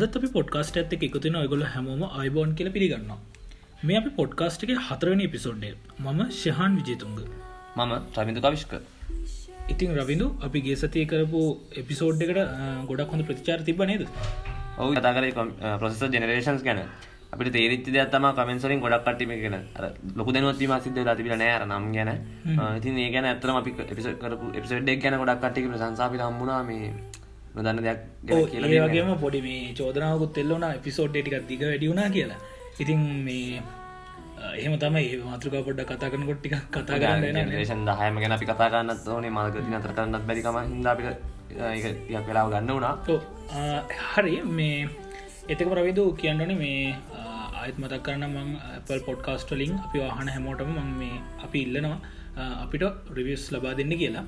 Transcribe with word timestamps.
අදත් 0.00 0.16
අපි 0.18 0.28
පොඩ්කාස්ට 0.34 0.76
ඇත්ත 0.80 0.92
එකතුන 1.06 1.34
ඔයගොල 1.40 1.62
හැමෝම 1.72 2.02
අයිබෝන් 2.20 2.50
කියල 2.58 2.68
පිළිගන්නවා. 2.76 3.18
මේ 3.86 3.96
අපි 4.00 4.10
පොඩ්කාස්ට් 4.18 4.64
එක 4.64 4.72
හතරවනි 4.86 5.24
එපිසෝඩ්ඩේ 5.28 5.74
මම 6.04 6.20
ශහන් 6.38 6.72
විජේතුන්ග 6.78 7.18
මම 7.78 7.92
රමිදු 8.18 8.40
කවිශ්ක 8.46 8.72
ඉතින් 9.74 9.92
රවිදු 9.98 10.26
අපි 10.46 10.62
ගේ 10.66 10.76
සතිය 10.82 11.04
කරපු 11.12 11.42
එපිසෝඩ් 11.82 12.24
එකට 12.26 12.40
ගොඩක් 12.90 13.12
හොඳ 13.14 13.26
ප්‍රතිචාර 13.28 13.60
තිබ 13.68 13.84
නේද? 13.90 14.02
ඔහු 14.80 14.90
කතා 14.96 15.14
කර 15.16 15.24
ප්‍රසෙස 15.80 16.02
ජනරේෂන්ස් 16.14 16.64
ගැන. 16.68 16.80
අපිට 17.32 17.52
තේරිච්ච 17.56 17.88
දෙයක්ත්තම 17.96 18.26
කමෙන්සරින් 18.38 18.80
ගොඩක් 18.84 19.06
කටීම 19.06 19.32
ගෙන 19.44 19.56
ලොකු 20.18 20.30
දැනවත්වීම 20.34 20.76
සිද්ධ 20.86 21.00
ලතිබිල 21.06 21.36
නෑර 21.42 21.62
නම් 21.68 21.86
ගැන. 21.96 22.10
ඉතින් 22.78 23.00
ඒ 23.04 23.10
ගැන 23.14 23.32
ඇතරම 23.32 23.56
අපි 23.62 23.76
එපිස 23.92 24.06
කරපු 24.22 24.46
එපිසඩ්ඩක් 24.58 25.02
ගැන 25.04 25.18
ගොඩක් 25.22 25.42
කටික 25.44 25.72
සංසාපි 25.82 26.22
හම්බුණා. 26.24 26.62
මේ 26.68 26.94
නොදන්න 27.54 27.82
දෙයක් 27.86 28.00
ඒ 28.70 28.80
වගේම 28.86 29.10
පොඩි 29.24 29.40
මේ 29.46 29.74
චෝදනාවකුත් 29.78 30.40
එල්ලවන 30.42 30.64
එපිසෝඩ් 30.70 31.12
ටිකක් 31.14 31.46
දිග 31.50 31.62
වැඩියුණා 31.66 32.08
කියලා. 32.16 32.40
ඉතින් 32.82 33.00
මේ 33.26 33.60
එහෙම 34.58 34.74
තමයි 34.82 35.04
ඒ 35.14 35.20
මාතෘකා 35.24 35.62
පොඩ්ඩ 35.66 35.88
කතා 35.90 36.10
කරන 36.12 36.24
කොට්ටික 36.30 36.54
කතා 36.76 37.00
කරන්න 37.02 37.52
ේෂන් 37.58 37.82
දහයම 37.88 38.20
ගැන 38.22 38.36
අපි 38.36 38.46
කතා 38.50 38.68
කරන්නත් 38.72 39.08
ඕනේ 39.14 39.32
මල්ගති 39.36 39.76
අතර 39.80 39.92
කරන්නත් 39.96 40.24
බැරිකම 40.28 40.58
හිදාපිට 40.70 41.18
යක් 42.14 42.24
වෙලාව 42.28 42.48
ගන්න 42.52 42.72
වුණා. 42.74 42.94
හරි 44.12 44.36
මේ 44.58 44.88
එතක 45.52 45.66
ප්‍රවිදු 45.72 46.04
කියන්නන 46.20 46.54
මේ 46.62 46.94
ආයත් 47.60 47.76
මතක් 47.82 48.02
කරන්න 48.06 48.24
මං 48.36 48.48
Apple 48.78 49.00
පොඩ්කාස්ටලින් 49.08 49.72
අපි 49.86 49.98
වාහන 50.04 50.28
හැමෝටම 50.34 50.72
මං 50.76 50.90
මේ 51.00 51.16
අපි 51.46 51.58
ඉල්ලනවා 51.66 51.98
අපිට 52.64 52.84
රිවියස් 53.18 53.44
ලබා 53.54 53.74
දෙන්න 53.80 53.92
කියලා. 54.00 54.24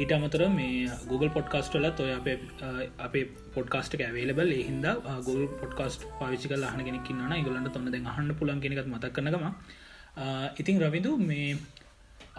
ඊට 0.00 0.12
අමතර 0.16 0.42
මේ 0.56 0.88
Google 1.10 1.30
පොඩ්කාස්ටල 1.36 1.86
ඔය 2.04 2.12
අපේ 2.20 2.36
අපේ 3.06 3.24
පොඩ්කාස්ට 3.54 3.94
ඇවේලබල් 3.98 4.50
එහින්ද 4.56 4.86
Google 5.26 5.46
පොඩ්කාස්ට 5.60 6.02
පාවිචි 6.20 6.50
කල 6.52 6.64
හන 6.72 6.82
කෙනෙක් 6.88 7.12
න්න 7.18 7.44
ගලන්ට 7.46 7.72
තොන්න 7.76 7.92
දැ 7.94 8.02
හන්න 8.16 8.34
පුලන් 8.40 8.64
කෙනෙක් 8.64 8.90
මතක් 8.94 9.14
කනගම 9.18 9.46
ඉතින් 10.60 10.82
රවිදු 10.84 11.12
මේ 11.30 11.46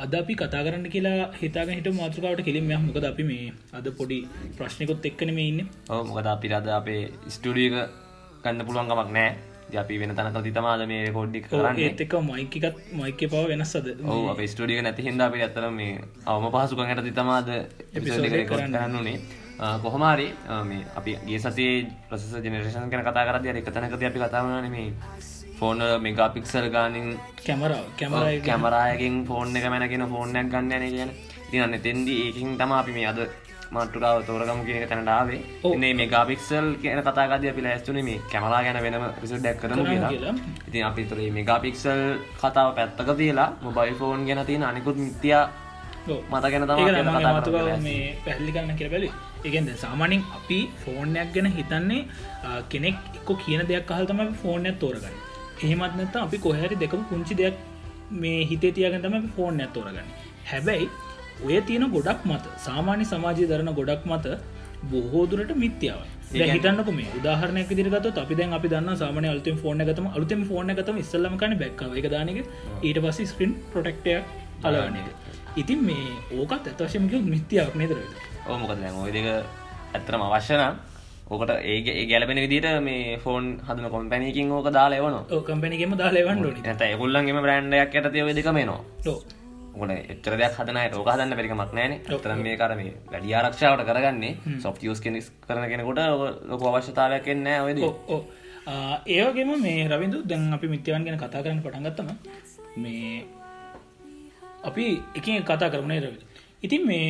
අද 0.03 0.13
අපි 0.19 0.33
කතා 0.41 0.61
කරන්න 0.65 0.85
කියලා 0.93 1.31
හිතාග 1.41 1.69
හිට 1.77 1.89
මාතෘකාවට 2.01 2.43
කෙලින් 2.47 2.67
මෙ 2.69 2.77
මොකද 2.85 3.05
අපි 3.11 3.23
මේ 3.31 3.47
අද 3.79 3.87
පොඩි 3.99 4.19
ප්‍රශ්නකොත් 4.57 5.05
එක්කන 5.09 5.31
මේ 5.37 5.47
ඉන්න. 5.51 5.61
ඕ 5.89 6.01
මොකද 6.09 6.27
අපි 6.35 6.53
අද 6.59 6.67
අපේ 6.79 7.01
ස්ටඩියක 7.35 7.75
ගන්න 8.43 8.65
පුළුවන්ගමක් 8.67 9.11
නෑ 9.17 9.31
අපි 9.77 9.97
වෙන 9.97 10.15
තනක 10.15 10.43
තිතමාද 10.43 10.81
මේ 10.87 11.11
කොඩ්ඩි 11.11 11.41
කරන්න. 11.43 11.79
ඒක 11.79 12.13
මයිකත් 12.23 12.65
මයික 12.93 13.21
පව 13.25 13.43
වෙනස්සද 13.49 13.87
අප 14.31 14.41
ස්ටඩිය 14.45 14.81
නැති 14.81 15.01
හිද 15.03 15.21
අපි 15.21 15.41
ඇතර 15.41 15.69
මේ 15.71 15.99
අවම 16.25 16.47
පහසුකන් 16.49 16.89
හට 16.89 17.05
තිතමාද 17.05 17.49
කරන්නුනේ 18.71 19.17
කොහොමාරි 19.81 20.27
මේ 20.63 20.85
අපි 20.95 21.17
ගේ 21.25 21.39
සසේ 21.39 21.75
ප්‍රසෙස 22.09 22.33
ජනරේෂන් 22.39 22.89
කන 22.89 23.03
කතා 23.03 23.27
කරද 23.27 23.45
එක 23.53 23.69
තැනකද 23.69 24.03
අපි 24.03 24.19
කතාවන 24.19 24.71
මේ 24.71 24.89
ෆෝන 25.59 25.83
මෙගා 26.01 26.29
පික්සල් 26.29 26.65
ගානින් 26.69 27.13
කැමරාව 27.39 27.85
කැමර 27.99 28.25
කැමරායකින් 28.41 29.21
ෆෝර්න් 29.25 29.55
එක 29.55 29.65
මැනගෙන 29.67 30.09
ෆෝර්නයක් 30.09 30.49
ගන්න 30.49 30.73
න 30.81 30.89
කියන. 30.89 31.11
තියන්න 31.51 31.75
තෙන්දී 31.79 32.21
ඒකින් 32.23 32.57
තම 32.57 32.71
අපි 32.73 32.91
මේ 32.91 33.07
අද 33.07 33.19
මට්ටුකාව 33.73 34.17
තෝරගම 34.27 34.59
කියන 34.67 34.85
තැනටාවේ 34.91 35.39
ඕනේ 35.67 35.93
මේ 35.99 36.07
ගාපික්සල් 36.13 36.67
කියන 36.81 37.01
කතාගද 37.07 37.45
අපි 37.51 37.61
ලැස්තුන 37.65 37.99
මේ 38.09 38.19
කැමලා 38.31 38.61
ගැන 38.65 38.79
වෙනම 38.85 39.05
පිසුඩ්ඩක් 39.21 39.59
කරන 39.61 39.83
කියලා. 39.85 40.33
ඉතින් 40.67 40.85
අපිතරේ 40.89 41.29
මෙගාපික්සල් 41.37 42.01
කතාව 42.41 42.69
පැත්තක 42.77 43.09
තියලා 43.19 43.49
මොබයිල් 43.61 43.95
ෆෝන් 44.01 44.25
ගැන 44.27 44.41
තියෙන 44.49 44.65
අනිකුත් 44.69 44.97
මිත්‍යා 45.03 45.43
මත 46.31 46.43
ගැන 46.53 46.65
තම 46.69 47.83
මේ 47.83 48.01
පැහල්ලි 48.25 48.51
කරන්න 48.55 48.79
කිය 48.79 48.89
බැලි 48.93 49.09
ඒගෙන්ද 49.45 49.69
සාමානින් 49.77 50.21
අපි 50.37 50.59
ෆෝර්නයක් 50.83 51.29
ගැන 51.35 51.47
හිතන්නේ 51.57 52.01
කෙනෙක් 52.71 52.97
එක්කො 53.17 53.33
කියන 53.43 53.63
දෙයක් 53.69 53.91
අහල්තම 53.91 54.21
ෆෝර්නයක් 54.41 54.77
තෝරගන්න. 54.81 55.15
එහෙමත් 55.63 55.95
නැත 55.97 56.15
අපි 56.17 56.37
කොහැරි 56.45 56.75
දෙකම 56.83 57.01
පුංචි 57.09 57.39
දෙයක් 57.41 57.55
මේ 58.21 58.39
හිතේ 58.49 58.71
තියගතම 58.71 59.15
ෆෝර්නයක් 59.35 59.73
තෝරගන්න. 59.75 60.07
හැබැයි 60.51 60.89
ඔය 61.41 61.61
තියෙන 61.63 61.85
ගොඩක් 61.89 62.21
මත 62.25 62.43
සාමාන්‍ය 62.59 63.05
සමාජය 63.05 63.47
දරන 63.47 63.71
ගොඩක් 63.73 64.03
මත 64.07 64.25
බොහෝදුරට 64.85 65.51
මිත්‍යාව 65.55 66.01
හිතන්නක 66.45 66.89
මේ 66.91 67.09
උදාහරනයක් 67.13 67.71
දිරගත 67.71 68.07
අපි 68.17 68.35
දැන් 68.35 68.53
අපි 68.53 68.67
දන්න 68.67 68.97
සාමන 68.97 69.25
අලුතම 69.25 69.57
ෆෝන 69.57 69.81
ගතම 69.81 70.07
අලුතම 70.11 70.41
ෆෝන 70.43 70.71
ගතම 70.71 70.97
ඉස්සල්ලම 70.97 71.35
කන 71.37 71.57
බැක්ව 71.57 71.99
එක 71.99 72.07
දානක 72.09 72.39
ඊට 72.81 72.99
පස්ස 72.99 73.29
ස්ක්‍රීන් 73.31 73.51
ප්‍රොටෙක්ටයක් 73.71 74.23
අලවන 74.63 74.95
එක. 74.95 75.07
ඉතින් 75.55 75.79
මේ 75.81 76.07
ඕකත් 76.33 76.65
ඇතවශයමක 76.65 77.13
මිත්‍යාවක් 77.27 77.75
නේදරද 77.75 78.17
ඕමකද 78.47 78.89
ඔය 78.97 79.11
දෙක 79.11 79.27
ඇත්තරම 79.93 80.23
අවශ්‍යනම් 80.23 80.81
ඕකට 81.27 81.53
ඒ 81.63 82.05
ගැලපෙන 82.05 82.37
විදිට 82.37 82.67
මේ 82.81 83.19
ෆෝන් 83.19 83.45
හදන 83.59 83.87
කොම්පැනකින් 83.89 84.51
ඕක 84.51 84.67
දාලවන 84.71 85.15
කම්පැනිකම 85.43 85.95
දාලවන්න 85.97 86.65
ඇත 86.65 86.83
එකුල්ලන්ගේම 86.87 87.39
බ්‍රන්්ඩයක් 87.39 87.95
ඇතතිව 87.95 88.33
දෙකමේනවා 88.33 88.81
ගොන 89.73 89.91
එච්චර 89.93 90.35
දෙයක් 90.35 90.55
හදනයි 90.55 90.85
ඕක 90.93 91.09
හදන්න 91.09 91.35
පරිකමක් 91.35 91.73
නෑන 91.73 91.93
තරම් 92.05 92.41
මේ 92.41 92.55
කරම 92.57 92.81
වැඩි 93.07 93.33
ආරක්ෂාවට 93.33 93.85
කරගන්නේ 93.85 94.59
සොෆ් 94.59 94.81
ියස් 94.81 94.99
කෙනෙක් 94.99 95.29
කරන 95.43 95.65
කෙනෙකොට 95.67 96.01
ලොක 96.47 96.65
අවශ්‍යතාවයක් 96.69 97.29
එන්න 97.29 97.47
ඔයද 97.59 97.79
ඒවගේම 99.09 99.53
මේ 99.59 99.87
රවිදු 99.87 100.19
දැන් 100.25 100.53
අපි 100.53 100.67
මිත්‍යවන් 100.69 101.05
ගැන 101.05 101.19
කතා 101.19 101.41
කරන්න 101.41 101.61
පටන්ගත්තම 101.61 102.09
මේ 102.77 103.25
අපි 104.63 104.85
එක 105.15 105.27
කතා 105.43 105.69
කරනේ 105.69 105.99
රවිදු 105.99 106.25
ඉතින් 106.63 106.87
මේ 106.87 107.09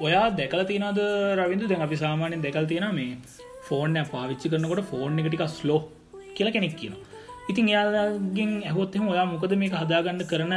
ඔයා 0.00 0.26
දැකල 0.32 0.64
තියනද 0.64 1.00
රවිදු 1.36 1.68
දැන් 1.68 1.82
අපි 1.82 1.96
සාමානයෙන් 1.98 2.42
දෙකල් 2.42 2.66
තියෙන 2.66 2.90
මේ 2.94 3.12
ෆෝර්න 3.62 3.96
පාවිච්චි 4.08 4.48
කරනකොට 4.48 4.84
ෆෝර්න් 4.86 5.18
එක 5.18 5.28
ටික 5.28 5.46
ස්ලෝ 5.50 5.80
කියලා 6.34 6.52
කෙනෙක් 6.52 6.74
කියන 6.76 6.94
ඉතින් 7.48 7.68
එයාගෙන් 7.68 8.52
ඇහොත්හෙම 8.64 9.08
ඔයා 9.08 9.26
මොකද 9.26 9.52
මේ 9.56 9.70
හදාගන්න 9.74 10.22
කරන 10.26 10.54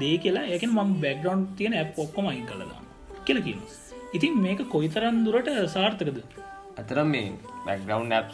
දේ 0.00 0.16
කියලා. 0.24 0.46
ඒක 0.54 0.64
ම 0.68 0.78
බැක්ග්‍රවන්් 1.04 1.42
තියෙන 1.58 1.74
ඇ් 1.78 1.86
ඔක්කොම 2.04 2.28
අයින් 2.32 2.46
කළදා 2.50 2.80
කියලකින් 3.26 3.58
ඉතින් 4.16 4.38
මේක 4.44 4.60
කොයිතරන් 4.74 5.24
දුරට 5.26 5.50
සාර්ථකද? 5.74 6.18
අතර 6.80 6.98
මේ 7.12 7.32
බැක්ග්‍රවන්් 7.66 8.12
ඇප් 8.18 8.30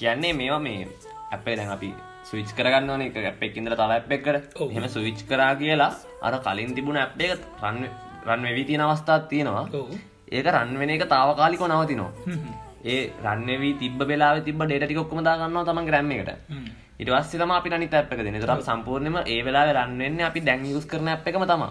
කියන්නේ 0.00 0.32
මේවා 0.40 0.60
මේ 0.66 0.88
අපේ 1.36 1.56
දැන් 1.60 1.72
අපි 1.76 1.92
සවිච් 2.28 2.50
කරගන්න 2.58 3.06
එක 3.06 3.16
ඇපෙක් 3.22 3.56
ඉදර 3.62 3.74
තල 3.80 3.94
ඇප් 3.96 4.12
කර. 4.26 4.36
හෙම 4.74 4.86
සවිච් 4.96 5.24
කරා 5.30 5.52
කියලා 5.62 5.92
අර 6.26 6.34
කලින් 6.46 6.74
තිබුණ 6.76 7.02
ඇප් 7.04 7.18
එක 7.24 7.40
රන් 7.62 7.82
රන් 8.28 8.46
වෙවී 8.48 8.68
තියෙන 8.68 8.86
අවස්ථාත් 8.86 9.28
තියෙනවා. 9.32 9.66
ඒක 10.36 10.46
රන්වෙන 10.54 10.90
එක 10.94 11.04
තාවකාලිකො 11.14 11.66
නවතිනවා. 11.66 12.12
ඒ 12.92 13.02
රන්නවී 13.24 13.74
තිබ 13.80 14.00
වෙලා 14.10 14.32
තිබ 14.46 14.60
ඩේට 14.62 14.84
ටිකොක්කම 14.86 15.20
දාගන්නවා 15.28 15.66
තම 15.68 15.80
ග්‍රම්ම 15.88 16.10
එකට 16.98 17.08
ඉටවස්සම 17.08 17.50
අපි 17.52 17.70
අනි 17.70 17.88
ඇප් 17.92 18.12
එක 18.12 18.20
දෙන 18.20 18.38
තරම් 18.40 18.62
සම්පූර්ණයම 18.62 19.16
ඒ 19.24 19.40
වෙලා 19.42 19.72
රන්වෙන්න 19.78 20.20
අපි 20.22 20.40
දැන් 20.42 20.64
යුස් 20.66 20.86
කරන 20.86 21.08
ඇ් 21.08 21.18
එකම 21.24 21.44
තම 21.44 21.64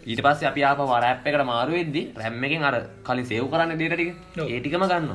ඊට 0.00 0.20
පස්ස 0.22 0.44
අපි 0.44 0.62
ආප 0.62 0.78
වර 0.80 1.04
ඇ් 1.04 1.14
එකට 1.24 1.44
මාරු 1.44 1.72
වෙද්දි 1.72 2.02
රැම්ම 2.14 2.44
එකෙන් 2.44 2.62
අර 2.62 2.74
කලින් 3.04 3.26
සේව් 3.26 3.48
කරන්න 3.52 3.74
ඩේටටික 3.74 4.10
ඒටිකම 4.46 4.84
ගන්න 4.84 5.10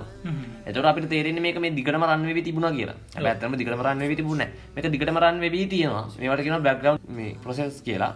එතට 0.66 0.84
අපිට 0.84 1.08
තේරෙන 1.10 1.40
මේක 1.42 1.58
මේ 1.58 1.72
දිගටම 1.72 2.04
රන්ව 2.04 2.40
තිබුණ 2.42 2.68
කියලා. 2.76 2.98
ඇත්තම 3.18 3.56
දිගටම 3.56 3.82
රන්ව 3.82 4.12
තිබුණ 4.16 4.44
මේක 4.76 4.90
දිගටම 4.92 5.18
රන් 5.18 5.40
වෙබී 5.40 5.66
තියෙනවා. 5.68 6.04
මේවට 6.20 6.44
කියෙන 6.44 6.64
බැක්ග්‍රව් 6.64 7.00
මේ 7.10 7.38
ප්‍රසෙස් 7.44 7.80
කියලා. 7.82 8.12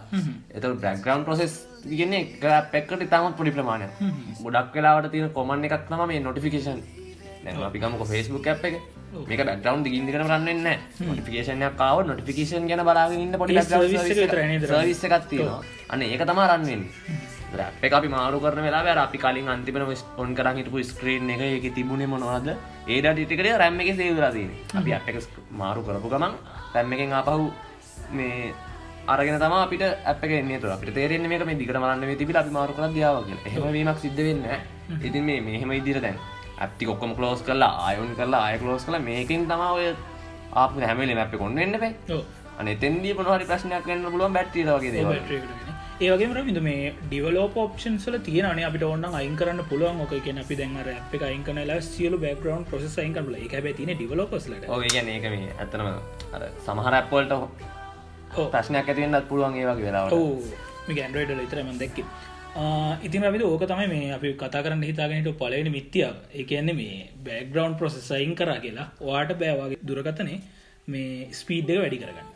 එත 0.50 0.64
බැක්ග්‍රවන්් 0.84 1.24
ප්‍රසෙස් 1.24 1.56
ගෙන 1.92 2.14
පැක්කට 2.72 3.02
ඉතාමත් 3.02 3.36
පොඩි 3.36 3.56
ප්‍රමාණය 3.56 3.88
ගොඩක් 4.44 4.76
වෙලාවට 4.76 5.10
තියෙන 5.10 5.32
කොමන් 5.32 5.64
එකක් 5.64 5.88
තම 5.88 6.06
මේ 6.06 6.20
නොටිෆිකේෂන් 6.20 6.80
අපිකමක 7.64 8.06
ෆෙස්බුක් 8.06 8.46
ඇ් 8.46 8.56
එක 8.62 8.97
මේක 9.28 9.40
බැක්ටවන්් 9.40 9.84
දිගින්දිකන 9.84 10.22
රන්නන්න 10.22 10.68
නොටිෆිකේෂන 11.00 11.64
කාව 11.76 12.04
නොටිෆිකේෂන් 12.06 12.68
ගැන 12.68 12.84
බලාගන්න 12.84 13.38
පොඩි 13.38 13.56
විස්සකත්තිවා 14.84 15.58
අන්න 15.88 16.02
ඒක 16.04 16.22
තම 16.22 16.40
රන්වෙන් 16.44 16.82
අප 17.58 17.84
අපි 17.90 18.08
මාරු 18.08 18.40
කරන 18.40 18.60
වෙලා 18.60 18.96
අපි 18.98 19.18
කලින් 19.18 19.48
අන්තිපන 19.48 19.82
ඔන් 20.16 20.34
කර 20.34 20.48
හිටපු 20.52 20.84
ස්ක්‍රීන් 20.84 21.30
එක 21.30 21.40
එක 21.40 21.74
තිබුණේ 21.74 22.06
මොනවාද? 22.06 22.48
ඒඩ 22.86 23.06
ටිකට 23.14 23.52
රැම්ම 23.56 23.80
එක 23.80 23.96
සේවරදී 23.96 24.48
අපි 24.74 24.92
අප 24.92 25.08
එක 25.08 25.16
මාරු 25.52 25.82
කරපු 25.82 26.08
ගමන් 26.08 26.34
රැම්ම 26.74 26.92
එකෙන් 26.92 27.12
ආපහු 27.14 27.50
මේ 28.12 28.52
අරගෙන 29.08 29.38
තම 29.38 29.54
අපිට 29.54 29.84
අප 30.04 30.22
න්නේ 30.22 30.60
තුර 30.60 30.70
අපිට 30.70 30.94
තේරෙන 30.94 31.28
මේක 31.28 31.46
මේ 31.46 31.56
දිකට 31.56 31.72
මරන්න 31.74 32.18
තිබි 32.18 32.36
අපි 32.36 32.50
මාරු 32.50 32.72
කර 32.74 32.92
දියාවගේ 32.92 33.54
හෙමවීමක් 33.54 33.98
සිද්ධ 33.98 34.20
වෙන්න 34.20 34.44
ඉතින් 35.02 35.24
මේ 35.24 35.40
මෙහෙම 35.40 35.72
ඉදිර 35.72 36.00
දැන් 36.00 36.18
ඇප්ටි 36.58 36.84
කොක්කම 36.84 37.14
කලෝස් 37.14 37.42
කරලා 37.42 37.72
අයුන් 37.86 38.12
කරලා 38.14 38.42
අය 38.44 38.58
කලෝස් 38.58 38.84
කළ 38.84 39.00
මේකින් 39.02 39.48
තම 39.48 39.64
ඔය 39.70 39.86
ආප 40.54 40.78
හැමලි 40.82 41.18
අප 41.18 41.34
කොන්න 41.36 41.58
එන්න 41.58 41.80
පේ 41.80 42.20
අන 42.58 42.68
එතන්දී 42.68 43.14
පොහරි 43.14 43.44
ප්‍රශ්නයක් 43.44 43.84
වන්න 43.86 44.06
පුළුවන් 44.08 44.32
බැට්ටිරගේ 44.32 45.04
ඒවගේ 46.00 46.26
රමිද 46.32 46.58
මේ 46.62 46.90
ඩිවලෝප 47.02 47.56
ඔප්ෂන්සල 47.56 48.16
තියෙන 48.20 48.60
අපිට 48.60 48.84
ඔන්න 48.84 49.04
අයින් 49.10 49.34
කරන්න 49.36 49.62
පුළුවන්. 49.64 50.00
ඕක 50.00 50.12
කියෙන 50.18 50.38
අපි 50.38 50.56
දැන් 50.56 50.76
අප 50.92 51.14
අයින් 51.22 51.42
කනල 51.42 51.72
සියලු 51.82 52.18
බැග්‍රවන්් 52.18 52.64
ප්‍රසෙස් 52.64 52.94
අයින් 52.98 53.14
කරල 53.14 53.34
එක 53.36 53.56
බැතින 53.58 53.90
ඩිවලෝපස්ලට 53.92 54.68
ඕගන 54.68 55.08
ඒක 55.08 55.26
මේ 55.26 55.50
ඇතනම 55.56 55.88
සමහර 56.66 56.94
ඇප්පොල්ට 56.94 57.34
ප්‍රශ්නයක් 58.48 58.78
ඇතිවෙන්නත් 58.84 59.28
පුළුවන් 59.28 59.56
ඒවගේ 59.56 59.86
වෙලා 59.86 60.06
මේ 60.88 61.02
ඇන්ඩරයිඩ 61.02 61.42
ඉතරම 61.46 61.72
දැක්ක 61.76 61.98
ඉතින් 62.56 63.22
රවිද 63.22 63.42
ඕක 63.42 63.64
තමයි 63.70 63.88
මේ 63.88 64.12
අපි 64.12 64.32
කතා 64.34 64.62
කරන්න 64.64 64.82
හිතාගෙනට 64.82 65.28
පලවෙනි 65.38 65.70
මිත්‍යාව 65.70 66.16
එකන්නේ 66.34 66.74
මේ 66.74 66.96
බෑග්‍රවන්් 67.26 67.76
ප්‍රොසෙසයින් 67.76 68.34
කරා 68.34 68.58
කියලා. 68.60 68.88
වාට 69.00 69.32
බෑවාගේ 69.34 69.78
දුරකතනේ 69.84 70.40
මේ 70.88 71.28
ස්පීඩ්ඩ 71.32 71.80
වැඩි 71.82 72.00
කරගන්න. 72.02 72.28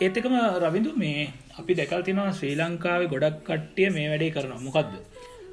ඒත්තකම 0.00 0.34
රවිදු 0.64 0.92
මේ 0.96 1.30
අපි 1.58 1.78
දැකල් 1.80 2.02
තිනවා 2.02 2.36
ශ්‍රී 2.38 2.54
ලංකාවේ 2.60 3.10
ගොඩක් 3.14 3.40
කට්ටිය 3.48 3.88
මේ 3.90 4.06
වැඩේ 4.12 4.34
කරන 4.36 4.52
මොකක්ද 4.66 4.94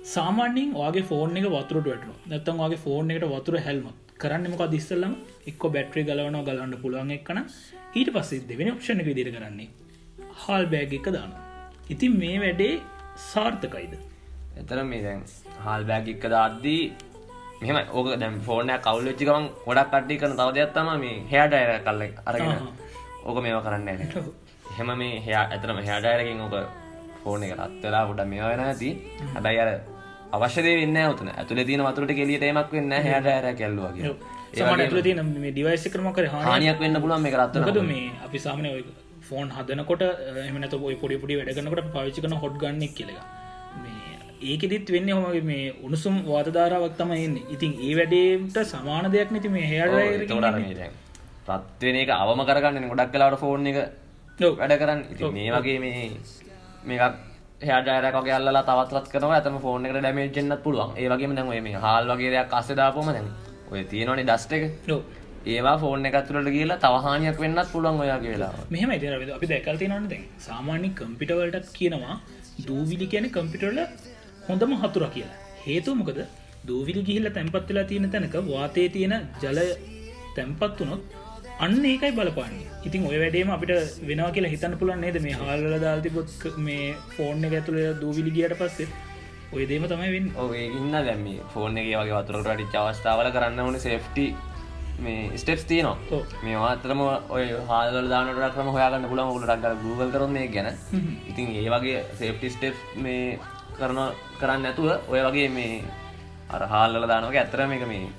සාමාන්‍යින් 0.06 0.70
වගේ 0.76 1.08
ෆෝන් 1.10 1.38
එක 1.40 1.48
වතුරට 1.48 1.88
වැටු 1.88 2.14
නැත්තම් 2.30 2.62
වගේ 2.64 2.84
ෆෝන් 2.86 3.12
එකට 3.14 3.28
වතුර 3.34 3.58
හැල්ම 3.66 3.90
කරන්න 4.22 4.52
මොක 4.52 4.64
දිස්සල්ලම 4.76 5.14
එක්ක 5.48 5.64
බැට්‍රි 5.76 6.04
ගලවන 6.08 6.40
ගලන්න 6.48 6.78
පුළුවන් 6.84 7.12
එක්කන 7.18 7.40
ඊට 7.96 8.10
පස්සේ 8.16 8.46
දෙවෙන 8.50 8.72
ඔප්ෂණ 8.74 9.02
එක 9.02 9.10
විදිර 9.12 9.30
කරන්නේ. 9.36 9.70
හල් 10.42 10.66
බෑග් 10.74 10.94
එක 11.00 11.08
දාන 11.16 11.36
ඉතින් 11.90 12.18
මේ 12.22 12.38
වැඩේ 12.40 12.74
සාර්ථකයිද? 13.26 13.94
එතර 14.62 14.80
මේ 14.92 15.02
දැන් 15.06 15.22
හල් 15.66 15.84
බෑග් 15.90 16.08
එක්ක 16.14 16.26
දාද්දී 16.36 16.84
මෙම 17.62 17.78
ඕක 17.92 18.08
දැම් 18.22 18.36
ෆෝර්නය 18.48 18.74
කවුල්ලච්චිකම 18.88 19.48
ගොඩක් 19.68 19.90
කට්ටි 19.94 20.20
කරන 20.22 20.36
තව 20.40 20.50
දෙයක්ත්තම 20.58 20.90
මේ 21.04 21.16
හයාට 21.32 21.54
අය 21.54 21.66
කල්ල 21.88 22.02
අරගෙන. 22.26 22.68
ඕක 23.28 23.38
මේවා 23.46 23.64
කරන්න 23.66 23.90
එහෙම 24.72 24.90
මේ 25.02 25.22
හය 25.26 25.34
ඇතරම 25.36 25.80
හයාටයරකින් 25.88 26.42
ඕක 26.46 26.56
ෆෝර්න 27.24 27.44
එක 27.46 27.54
රත්වෙලා 27.60 28.04
ගොඩ 28.10 28.22
මේවා 28.34 28.52
වෙන 28.54 28.62
ඇති 28.66 28.90
හැබැයි 29.34 29.62
අර 29.64 29.70
අවශ්‍යදේ 30.36 30.76
වෙන්න 30.82 30.98
උතන. 31.12 31.30
ඇතුල 31.40 31.60
තින 31.70 31.82
වතුරට 31.88 32.12
කෙලියට 32.20 32.46
එමක් 32.50 32.72
වෙන්න 32.78 32.94
හයට 33.08 33.28
ඇර 33.34 33.46
කැල්ලුවගේ 33.60 34.14
සමට 34.56 35.04
තින 35.08 35.20
ඩිවයිස 35.46 35.84
කරම 35.94 36.08
කර 36.18 36.26
හානියක්? 36.34 36.78
වෙන්න 36.84 37.02
පුළුවන් 37.04 37.22
මේ 37.26 37.38
රත්වද 37.42 37.84
මේ 37.92 38.10
අපි 38.26 38.40
සාමනය 38.46 38.70
ෆෝන් 39.30 39.52
හදනකොට 39.58 40.04
එමනත 40.44 40.74
ඔය 40.80 40.96
පොඩි 40.96 41.22
පොඩි 41.22 41.40
වැඩගනකට 41.40 41.94
පාවිචි 41.96 42.24
කන 42.24 42.42
හොට් 42.44 42.58
ගන්නෙක් 42.64 42.96
කියලක 42.98 43.20
ඒකෙදිත් 44.42 44.90
වෙන්න 44.90 45.10
හොමගේ 45.10 45.44
මේ 45.44 45.64
උණුසුම් 45.86 46.16
වාතධාරාවක් 46.26 46.96
තම 46.98 47.12
එන්නේ. 47.14 47.44
ඉතින් 47.50 47.72
ඒ 47.80 47.94
වැඩේට 47.98 48.58
සමාන 48.66 49.12
දෙයක් 49.12 49.32
නැති 49.32 49.50
මේ 49.50 49.66
හයට 49.68 49.92
රත්වෙන 51.50 51.96
එක 51.96 52.12
අවම 52.16 52.42
කරගන්න 52.50 52.90
ගොඩක් 52.92 53.12
කලාට 53.14 53.40
ෆෝන් 53.42 53.68
එක 53.68 53.78
වැඩ 54.60 54.76
කරන්න. 54.82 55.02
ඉති 55.14 55.32
මේ 55.38 55.50
වගේ 55.52 55.80
මේ 55.80 56.04
මේකක් 56.86 57.16
හයාජයරක 57.62 58.16
අල්ලා 58.38 58.64
තවත්ත් 58.64 59.08
කරන 59.14 59.32
ඇතම 59.32 59.58
ෆෝන් 59.60 59.86
එකට 59.86 60.00
ඩමේජෙන්න්නත් 60.00 60.64
පුළුවන්. 60.66 60.92
ඒවගේ 60.98 61.36
දැන් 61.36 61.50
මේ 61.64 61.80
හල් 61.86 62.12
වගේ 62.12 62.32
දෙයක් 62.36 62.54
අස්ස 62.54 62.70
දාපොම 62.74 63.12
දැන් 63.12 63.28
ඔය 63.72 63.84
තියෙනවනේ 63.86 64.24
ඩස්ට 64.24 64.54
එක 64.54 64.64
ඒවා 65.52 65.76
ෆෝන් 65.84 66.08
එකතුරට 66.10 66.50
කියලා 66.56 66.80
තවහානියක් 66.86 67.38
වෙන්නත් 67.44 67.72
පුළුවන් 67.74 68.02
ඔයා 68.06 68.20
කියලා. 68.26 68.52
මෙහම 68.76 68.92
ඉතර 68.98 69.14
අපි 69.38 69.48
දැකල්ති 69.54 69.90
නන්න 69.90 70.10
දැන්. 70.12 70.26
සාමාන්‍ය 70.48 70.90
කම්පිටවලටත් 71.00 71.70
කියනවා 71.78 72.16
දූවිලි 72.68 73.08
කියන 73.14 73.28
කම්පිටරල 73.38 73.80
හොඳම 74.50 74.74
හතුර 74.84 75.06
කියලා. 75.16 75.40
හේතු 75.66 75.96
මොකද? 76.02 76.20
දූවිලි 76.70 77.02
ගිහිල්ල 77.08 77.30
තැන්පත් 77.38 77.66
වෙලා 77.70 77.88
තියෙන 77.92 78.12
තැනක 78.16 78.38
වාතය 78.52 78.86
තියෙන 78.96 79.16
ජල 79.44 79.60
තැන්පත් 80.38 80.80
වනොත් 80.82 81.04
අන්න 81.66 81.86
ඒකයි 81.92 82.12
බලපාන්නේ. 82.18 82.68
ඉතින් 82.88 83.08
ඔය 83.10 83.18
වැඩේම 83.22 83.50
අපිට 83.56 83.72
වෙනවා 84.10 84.32
කියලා 84.36 84.54
හිතන්න 84.56 84.80
පුළන් 84.82 85.02
නේද? 85.06 85.18
මේ 85.26 85.38
හාල්ල 85.42 85.80
දාල්තිපොත් 85.86 86.58
මේ 86.68 86.84
ෆෝර්න 87.16 87.48
එක 87.48 87.56
ඇතුළ 87.60 87.80
දූවිලි 88.04 88.36
ගියට 88.38 88.60
පස්සේ 88.62 88.90
ඔය 89.56 89.64
දේම 89.70 89.86
තමයි 89.92 90.12
වෙන් 90.14 90.26
ඔය 90.44 90.62
ඉන්න 90.80 90.92
දැම 91.08 91.26
ෆෝර්න 91.54 91.78
එක 91.82 91.88
වගේ 91.92 92.18
වතුරට 92.20 92.50
අඩි 92.54 92.66
අවස්ථාවල 92.82 93.30
කරන්න 93.36 93.62
ඕන 93.64 93.78
සේෆ්ටි 93.86 94.26
මේ 95.06 95.38
ස්ටෙප්ස් 95.42 95.64
තියනවා. 95.70 95.98
මේ 96.44 96.58
මාතරම 96.64 97.02
ඔය 97.36 97.46
හාල් 97.70 98.10
දානට 98.14 98.54
ක්‍රම 98.56 98.70
හොයාගන්න 98.76 99.10
පුළන් 99.12 99.32
ුලට 99.36 99.52
ක්ග 99.64 99.76
ගූගල් 99.84 100.12
කරන්නේ 100.16 100.48
ගැන. 100.56 100.68
ඉතින් 101.30 101.48
ඒ 101.60 101.70
වගේ 101.74 102.00
සේෆ්ටි 102.20 102.50
ස්ටෙප් 102.56 102.76
මේ 103.04 103.40
කරන 103.80 104.00
කරන්න 104.40 104.66
ඇතුව 104.70 104.90
ඔය 105.12 105.22
වගේ 105.28 105.50
මේ 105.58 105.84
අර 106.56 106.62
හාල්ල 106.74 107.08
දානක 107.12 107.36
ඇතරම 107.44 107.72
එක 107.78 107.86
මේ 107.92 108.10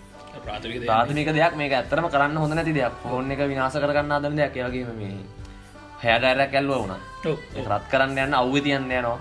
ප්‍රාථමික 0.87 1.29
දෙයක් 1.37 1.55
මේ 1.61 1.75
ඇතරම 1.81 2.07
කරන්න 2.15 2.41
හොඳ 2.43 2.55
නැති 2.55 2.73
දෙයක්. 2.79 2.95
ෆෝන් 3.03 3.31
එක 3.31 3.45
විනාස 3.53 3.77
කරන්න 3.85 4.17
අදන 4.17 4.37
දෙයක්. 4.41 4.57
වගේ 4.69 4.97
මේ 5.01 5.19
හැඩෑරක් 6.03 6.55
ඇල්ව 6.55 6.73
වුණ. 6.81 6.95
රත් 7.73 7.85
කරන්න 7.93 8.19
යන්න 8.25 8.39
අව්ව 8.41 8.55
තියන්න 8.65 8.91
යනවා. 8.91 9.19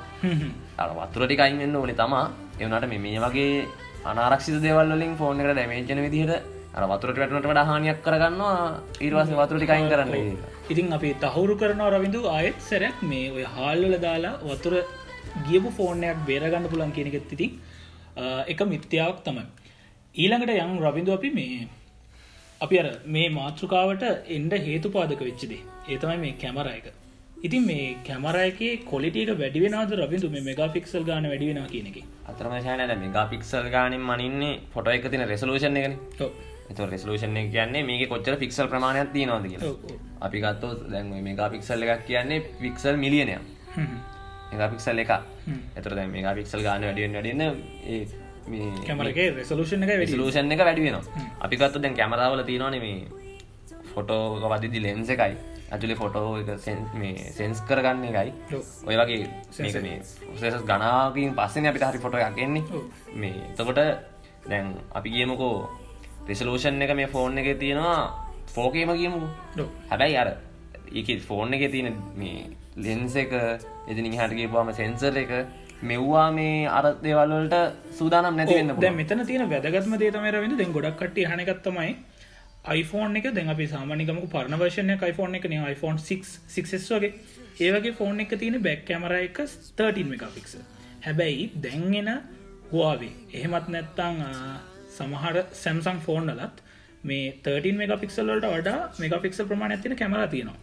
අර 0.81 0.89
වතුරටි 0.97 1.35
කයින්න 1.41 1.75
ඕනේ 1.75 1.99
තමා. 2.01 2.25
එවනට 2.59 2.87
මේ 2.87 3.19
වගේ 3.25 3.67
අනාරක්ෂි 4.09 4.61
දෙවල්ලින් 4.63 5.13
ෆෝන් 5.19 5.39
එකට 5.41 5.53
ඩැමේජන 5.55 6.01
විදිහට 6.05 6.57
අර 6.75 6.83
වතුරට 6.91 7.17
වැටනට 7.17 7.47
වඩ 7.47 7.65
හානියක් 7.69 7.99
කරගන්නවා. 8.05 8.57
ඊර්වාස 9.01 9.29
වතුරටිකයින් 9.33 9.89
කරන්න. 9.91 10.37
ඉතින් 10.71 10.93
අපි 10.93 11.09
තහවුරු 11.23 11.55
කරනවා 11.61 11.89
රවිදු 11.89 12.21
ආයෙත් 12.27 12.59
සැරැක් 12.61 13.01
මේ 13.03 13.31
ඔය 13.31 13.45
හාල්ලල 13.55 13.95
දාලා 14.05 14.35
වතුර 14.43 14.75
ගියපු 15.47 15.69
ෆෝර්නයක් 15.71 16.19
බේරගන්න 16.27 16.69
පුලන් 16.69 16.91
කෙනෙකෙත් 16.91 17.33
ඉතින් 17.35 17.51
එක 18.47 18.61
මිත්‍යාවක් 18.73 19.19
තමයි. 19.25 19.45
ඊළඟට 20.15 20.55
යං 20.55 20.79
රබිඳු 20.85 21.11
අපි 21.13 21.29
මේ 21.31 21.67
අපි 22.61 22.79
අර 22.81 22.87
මේ 23.07 23.27
මාතෘකාවට 23.31 24.03
එන්ඩ 24.37 24.53
හේතු 24.67 24.89
පාදක 24.95 25.21
වෙච්චදේ 25.21 25.61
ඒතමයි 25.87 26.17
මේ 26.23 26.37
කැමර 26.43 26.67
එක. 26.69 26.87
ඉතින් 27.39 27.65
මේ 27.65 27.89
කැමරයකේ 28.07 28.71
කොලිටික 28.85 29.33
වැඩිවෙනද 29.41 29.97
රබිඳු 29.99 30.29
මේ 30.29 30.45
මෙගාෆික්සල් 30.49 31.03
ගාන 31.09 31.29
වැඩිවෙන 31.31 31.67
කියන 31.73 31.89
එක. 31.91 31.97
අතරමශානට 32.29 32.95
මෙගාපික්සල් 33.05 33.67
ගානින් 33.75 34.03
මනින්නේ 34.03 34.55
ෆොට 34.73 34.93
එක 34.95 35.11
තින 35.11 35.27
රෙසලූෂන් 35.33 35.81
එකන 35.81 35.95
එතු 36.69 36.85
රෙසලූෂන් 36.85 37.35
කියන්නේ 37.47 37.83
මේක 37.83 38.05
කොච්චර 38.07 38.37
ෆික්සල් 38.37 38.67
ප්‍රමාණයක් 38.67 39.11
තියනවාද 39.13 39.45
කිය 39.45 39.59
අපි 40.21 40.37
ගත්තෝ 40.39 40.71
දැන් 40.85 41.11
මේගාපික්සල් 41.21 41.83
එකක් 41.85 42.05
කියන්නේ 42.05 42.39
පික්සල් 42.57 42.95
මිලියනයක් 42.95 43.41
මෙගාපික්සල් 44.51 44.99
එක 44.99 45.11
එතර 45.75 45.91
දැ 45.95 46.07
මේගාපික්සල් 46.07 46.61
ගාන 46.61 46.81
වැඩියෙන් 46.83 47.13
වැඩන්න 47.13 48.27
කැමරගේ 48.49 49.29
රෙසලූෂන් 49.31 49.83
එක 49.85 50.13
ලූෂන් 50.13 50.51
එක 50.51 50.59
වැඩි 50.59 50.83
වෙනවා. 50.83 51.23
අපිකත්තු 51.39 51.79
දැන් 51.79 51.95
කැමරාවල 51.95 52.43
තියෙනවාන 52.43 52.79
මේ 52.79 53.07
ෆොටෝ 53.93 54.49
වදිදි 54.51 54.81
ලෙන්ස 54.81 55.09
එකයි. 55.09 55.35
ඇතුලේ 55.71 55.95
ෆොටෝ 55.95 56.37
එක 56.37 56.93
මේ 56.95 57.31
සෙන්ස් 57.31 57.61
කරගන්න 57.61 58.03
එකයි. 58.05 58.33
ඔය 58.85 58.95
වගේ 58.95 59.27
මේ 59.81 59.99
සෙසස් 60.35 60.63
ගනාකින් 60.63 61.35
පස්සෙන 61.35 61.65
අපිට 61.65 61.83
හරි 61.83 61.99
ෆොටෝ 61.99 62.19
එකක්න්නේ 62.19 62.63
මේ 63.15 63.35
එතකොට 63.49 63.81
දැන් 64.45 64.73
අපි 64.91 65.09
කියමුකෝ 65.09 65.55
රෙසලූෂන් 66.29 66.81
එක 66.81 66.93
මේ 66.95 67.07
ෆෝන් 67.07 67.37
එක 67.37 67.49
තියෙනවා 67.59 67.97
ෆෝකේම 68.49 68.91
කියමු 68.93 69.21
හැබැයි 69.89 70.17
අර 70.17 70.29
ඒක 70.93 71.09
ෆෝන් 71.21 71.53
එක 71.53 71.65
තියෙන 71.71 71.97
මේ 72.15 72.45
ලෙන්ස 72.79 73.15
එක 73.15 73.33
එතිනි 73.33 74.13
හටගේ 74.13 74.47
බම 74.49 74.71
සෙන්සර් 74.73 75.17
එක 75.17 75.33
මෙව්වා 75.83 76.27
මේ 76.33 76.67
අරදේවල්වලට 76.69 77.57
සූදානම් 77.93 78.37
නැතිවෙන්න 78.37 78.77
දැ 78.77 78.93
මෙතන 78.93 79.25
තියෙන 79.25 79.49
වැදගත්ම 79.49 79.97
දේතමර 79.97 80.39
වෙන 80.39 80.57
දෙ 80.57 80.69
ගොඩක්ට 80.69 81.19
හනගත්තමයි 81.25 81.91
iPhoneෆෝන් 82.71 83.15
එක. 83.15 83.27
දැන් 83.31 83.49
අපි 83.49 83.67
සාමානිකමක 83.67 84.25
පරණ 84.29 84.59
වර්ෂණය 84.59 84.95
iPhoneෆෝන් 84.95 85.35
එක 85.35 85.45
නේ. 85.47 85.61
iPhone 85.69 85.97
6 85.99 86.39
වගේ. 86.93 87.13
ඒවගේ 87.59 87.93
ෆෝන් 87.93 88.19
එක 88.19 88.35
තියෙන 88.35 88.61
බැක් 88.61 88.85
කැමර 88.85 89.13
එක 89.13 89.39
13 89.75 90.13
එකෆික්ස 90.15 90.57
හැබැයි 91.03 91.49
දැන්ගෙන 91.57 92.09
හවාවේ 92.69 93.11
එහෙමත් 93.33 93.67
නැත්තං 93.67 94.21
සමහර 94.99 95.35
සැම්සං 95.55 95.99
ෆෝන්ඩලත් 95.99 96.63
මේ 97.03 97.27
13 97.43 97.77
මෙගපික්සල්ලට 97.81 98.47
වඩා 98.47 98.79
මෙගපික්සල් 98.99 99.45
ප්‍රමාණ 99.45 99.75
ඇතින 99.75 99.95
කැමර 99.95 100.25
තියෙනවා. 100.27 100.59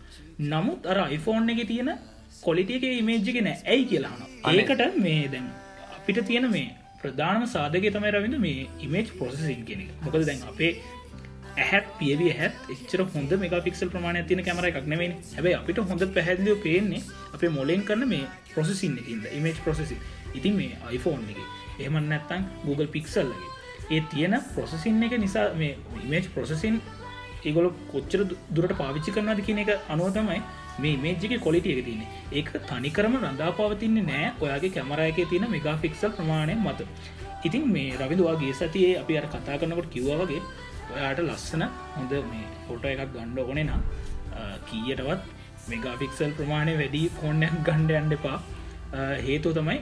නමුත් 0.47 0.87
අර 0.87 0.99
iPhoneෆෝන් 1.09 1.55
එක 1.55 1.63
තියෙන 1.67 1.93
කොලිටියක 2.41 2.85
ඉමේජ්ජගෙන 2.85 3.49
ඇයි 3.49 3.87
කියලාන 3.87 4.21
ඒකට 4.53 4.99
මේ 4.99 5.23
දැන් 5.29 5.47
අපිට 5.97 6.21
තියෙන 6.25 6.51
මේ 6.51 6.69
ප්‍රධානම 7.01 7.47
සාධක 7.47 7.89
තමයි 7.89 8.13
රවිඳ 8.13 8.39
මේ 8.39 8.69
ඉමේජ් 8.81 9.09
පොසසින් 9.15 9.65
කෙනෙ 9.65 9.87
මොකද 10.03 10.23
දැන් 10.23 10.45
අපේ 10.45 10.73
ඇහැත් 11.57 11.87
පියවි 11.99 12.29
හැත් 12.33 12.57
එච්චර 12.69 13.03
හොඳ 13.09 13.33
මේ 13.37 13.63
පික්සල් 13.63 13.89
ප්‍රමාණ 13.89 14.21
තින 14.25 14.43
කැමර 14.43 14.67
එකක් 14.67 14.87
නෙවෙයි 14.87 15.17
හැබයි 15.31 15.55
අපිට 15.55 15.83
හොඳ 15.85 16.07
පැහැදිලිය 16.13 16.59
පේන්නේ 16.61 17.03
අපේ 17.33 17.51
මොලෙන් 17.51 17.83
කරන 17.83 18.05
මේ 18.07 18.25
ප්‍රොසසින් 18.53 18.99
එකින්ද 18.99 19.27
ඉමේජ් 19.33 19.59
ප්‍රොසෙසි 19.65 19.97
ඉතින් 20.35 20.55
මේ 20.55 20.73
iPhoneෆෝන් 20.91 21.29
එක. 21.33 21.39
එහමන් 21.79 22.09
නැත්තං 22.09 22.43
Google 22.65 22.89
පික්සල්ලගේ 22.89 23.56
ඒ 23.89 24.01
තියෙන 24.11 24.37
ප්‍රොසසින් 24.53 25.03
එක 25.03 25.17
නිසා 25.19 25.47
මේ 25.55 25.73
ඉමේජ් 26.03 26.29
ප්‍රොසසින් 26.35 26.77
ඒගොල 27.45 27.69
කොච්චර 27.91 28.21
දුරට 28.51 28.73
පාවිච්චි 28.79 29.17
කරනද 29.17 29.43
කියන 29.47 29.63
එක 29.65 29.71
අනුවතමයි 29.89 30.41
මේ 30.79 30.97
මේජික 30.99 31.35
කොලිටිය 31.41 31.75
එක 31.75 31.85
තියන 31.85 32.03
ඒක 32.33 32.49
තනිකරම 32.65 33.15
රඳා 33.19 33.51
පවතින්නේ 33.53 34.05
නෑ. 34.05 34.33
ඔයාගේ 34.41 34.73
කැමරයක 34.73 35.21
තියෙන 35.25 35.47
මෙගා 35.51 35.77
ෆික්සල් 35.79 36.11
ප්‍රමාණය 36.11 36.57
මත. 36.57 36.81
ඉතින් 37.45 37.65
මේ 37.69 37.97
රවිදවාගේ 37.97 38.53
සතියේ 38.55 38.99
අපි 39.03 39.19
අර 39.21 39.27
කතා 39.29 39.59
කරනකොට 39.61 39.89
කිව්වා 39.91 40.19
වගේ 40.23 40.43
ඔයාට 40.93 41.21
ලස්සන 41.21 41.65
හොඳ 41.95 42.13
මේ 42.31 42.47
ෆොට 42.67 42.85
එකක් 42.87 43.07
ගණ්ඩ 43.15 43.39
ඕනේ 43.43 43.67
නම් 43.67 43.83
කීයටවත් 44.69 45.23
මෙගාෆික්සල් 45.71 46.33
ප්‍රමාණය 46.39 46.75
වැඩි 46.81 47.03
ෆෝන්යක් 47.19 47.55
ගණ්ඩ 47.67 47.97
අන්ඩ 48.01 48.17
එපා. 48.19 48.39
හේතු 49.21 49.53
තමයි 49.53 49.79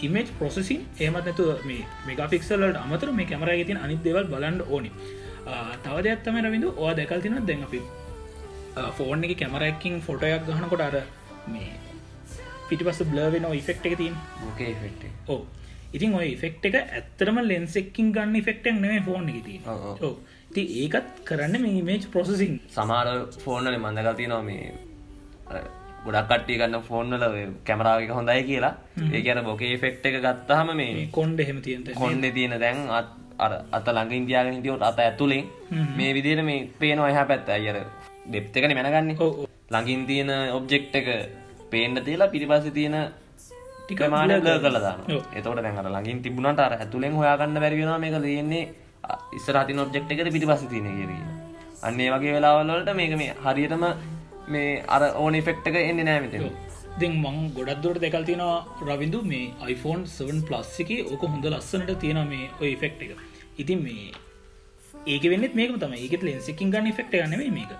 ඉමේජ් 0.00 0.28
පොසසින් 0.38 0.80
ඒමත් 0.98 1.24
නැතු 1.24 1.44
මේ 1.64 1.86
මෙගාෆික්සල්ලට 2.06 2.76
අමතර 2.76 3.12
මේ 3.12 3.26
කැමරය 3.26 3.64
තින් 3.64 3.78
අනිත් 3.78 4.02
දෙවල් 4.02 4.26
බලන්ඩ 4.26 4.62
ඕනි. 4.68 4.90
තවදයක් 5.82 6.22
තම 6.22 6.38
රවිඳු 6.38 6.68
ඕ 6.76 6.92
දෙකල් 6.92 7.20
තින 7.20 7.38
දැන් 7.42 7.62
අපි 7.62 7.80
ෆෝන් 8.92 9.24
එක 9.24 9.36
කැමරැක්කින් 9.36 10.00
ෆොටයක් 10.02 10.42
ගහනකොට 10.48 10.82
අර 10.82 10.96
මේ 11.48 11.70
පිටිපස 12.68 13.02
බ්ලවෙන 13.04 13.46
ඉෆෙක්් 13.54 13.86
එක 13.86 13.96
තින් 13.96 14.14
ඕ 15.28 15.40
ඉතින් 15.92 16.14
ඔය 16.14 16.28
ෆෙක්් 16.36 16.60
එක 16.62 16.76
ඇත්තරම 16.76 17.38
ලෙන්සෙක්කින් 17.42 18.12
ගන්න 18.12 18.42
ෆෙක්ටක් 18.42 18.76
නෙේ 18.76 19.00
ෆෝන් 19.02 19.28
එක 19.28 19.40
ති. 19.44 19.60
ති 20.54 20.62
ඒකත් 20.82 21.24
කරන්න 21.24 21.62
මේ 21.62 21.82
මේච් 21.82 22.06
ප්‍රොසසින් 22.10 22.60
සමාර 22.68 23.08
ෆෝර්නල 23.38 23.78
මඳගල් 23.78 24.14
තිනවා 24.14 24.42
මේ 24.42 24.64
ගොඩක් 26.06 26.28
කට්ටිය 26.30 26.58
ගන්න 26.60 26.82
ෆෝන්වල 26.88 27.24
කැමරාවක 27.66 28.10
හොඳයි 28.18 28.42
කියලා. 28.50 28.74
ඒ 29.06 29.20
කියන 29.26 29.42
බොකේ 29.44 29.76
ෆෙක්් 29.82 30.04
එක 30.04 30.18
ගත්තහම 30.24 30.74
මේ 30.80 31.08
කොන්්ඩ 31.12 31.40
හෙම 31.48 31.58
තියන්ත 31.66 31.92
කොන්්ඩ 31.94 32.26
තියෙන 32.36 32.56
දැන් 32.60 32.78
අත් 32.90 33.08
අර 33.38 33.52
අත 33.72 33.86
ළඟ 33.88 34.16
ඉන්දයාගෙන 34.20 34.56
හිටියෝට 34.58 34.82
අත 34.82 34.98
ඇතුළින් 35.00 35.44
මේ 35.98 36.14
විදියට 36.16 36.44
මේ 36.44 36.68
පේනවා 36.80 37.10
එහ 37.12 37.26
පැත්ත. 37.30 37.48
අයර 37.50 37.78
දෙප්තකන 38.32 38.74
මැනගන්න. 38.78 39.12
ළඟින් 39.68 40.02
තියෙන 40.06 40.30
ඔබ්ජෙක්් 40.52 40.94
එක 40.94 41.08
පේන්ඩ 41.70 42.04
තියලා 42.06 42.32
පිරිපස 42.34 42.66
තියෙන 42.72 42.96
ටිකමාන 43.86 44.30
ල 44.32 44.48
කල 44.64 44.76
දාන 44.84 45.00
එතවට 45.32 45.62
දැන්ට 45.62 45.86
ළඟින් 45.86 46.22
තිබුණට 46.22 46.60
අර 46.60 46.74
ඇතුළෙන් 46.74 47.14
හොයාගන්න 47.18 47.58
බැරිවෙන 47.62 48.00
මේක 48.00 48.16
තියෙන්නේ 48.22 48.64
ඉස්සරහතින 49.32 49.78
ඔබ්ජෙක්් 49.78 50.10
එකට 50.12 50.30
පිටිපස 50.34 50.64
තියෙන 50.70 50.86
කිය 50.90 51.18
අන්නේ 51.82 52.08
වගේ 52.12 52.34
වෙලාවල්ලට 52.36 52.90
මේක 52.94 53.16
මේ 53.16 53.34
හරියටම 53.44 53.84
මේ 54.48 54.82
අර 54.88 55.02
ඕන 55.14 55.38
ෆෙක්් 55.42 55.64
එක 55.64 55.78
එන්න 55.80 56.02
නෑමතෙන 56.02 56.46
දෙ 56.96 57.08
මං 57.08 57.38
ගොඩක් 57.52 57.82
දුරට 57.82 58.00
දෙකල් 58.00 58.24
තියෙනවා 58.24 58.58
රවිදු 58.86 59.22
මේ 59.24 59.50
iPhone 59.66 60.04
7 60.08 60.42
ප්ලස් 60.42 60.70
එක 60.80 60.92
ඕක 61.04 61.24
හොඳ 61.24 61.46
ලස්සනට 61.46 61.92
තියෙන 61.98 62.22
මේ 62.28 62.46
ඔය 62.60 62.72
ෆෙක්් 62.76 63.02
එක. 63.02 63.12
ඉතින් 63.58 63.82
මේ 63.82 64.12
ඒක 65.06 65.24
වෙන්න 65.24 65.48
මේක 65.54 65.76
තම 65.78 65.96
ඒකත් 65.96 66.22
ලෙන්සිකින් 66.22 66.70
ගන්න 66.70 66.92
ෆෙක්් 66.92 67.10
ගන්න 67.12 67.52
මේක. 67.52 67.72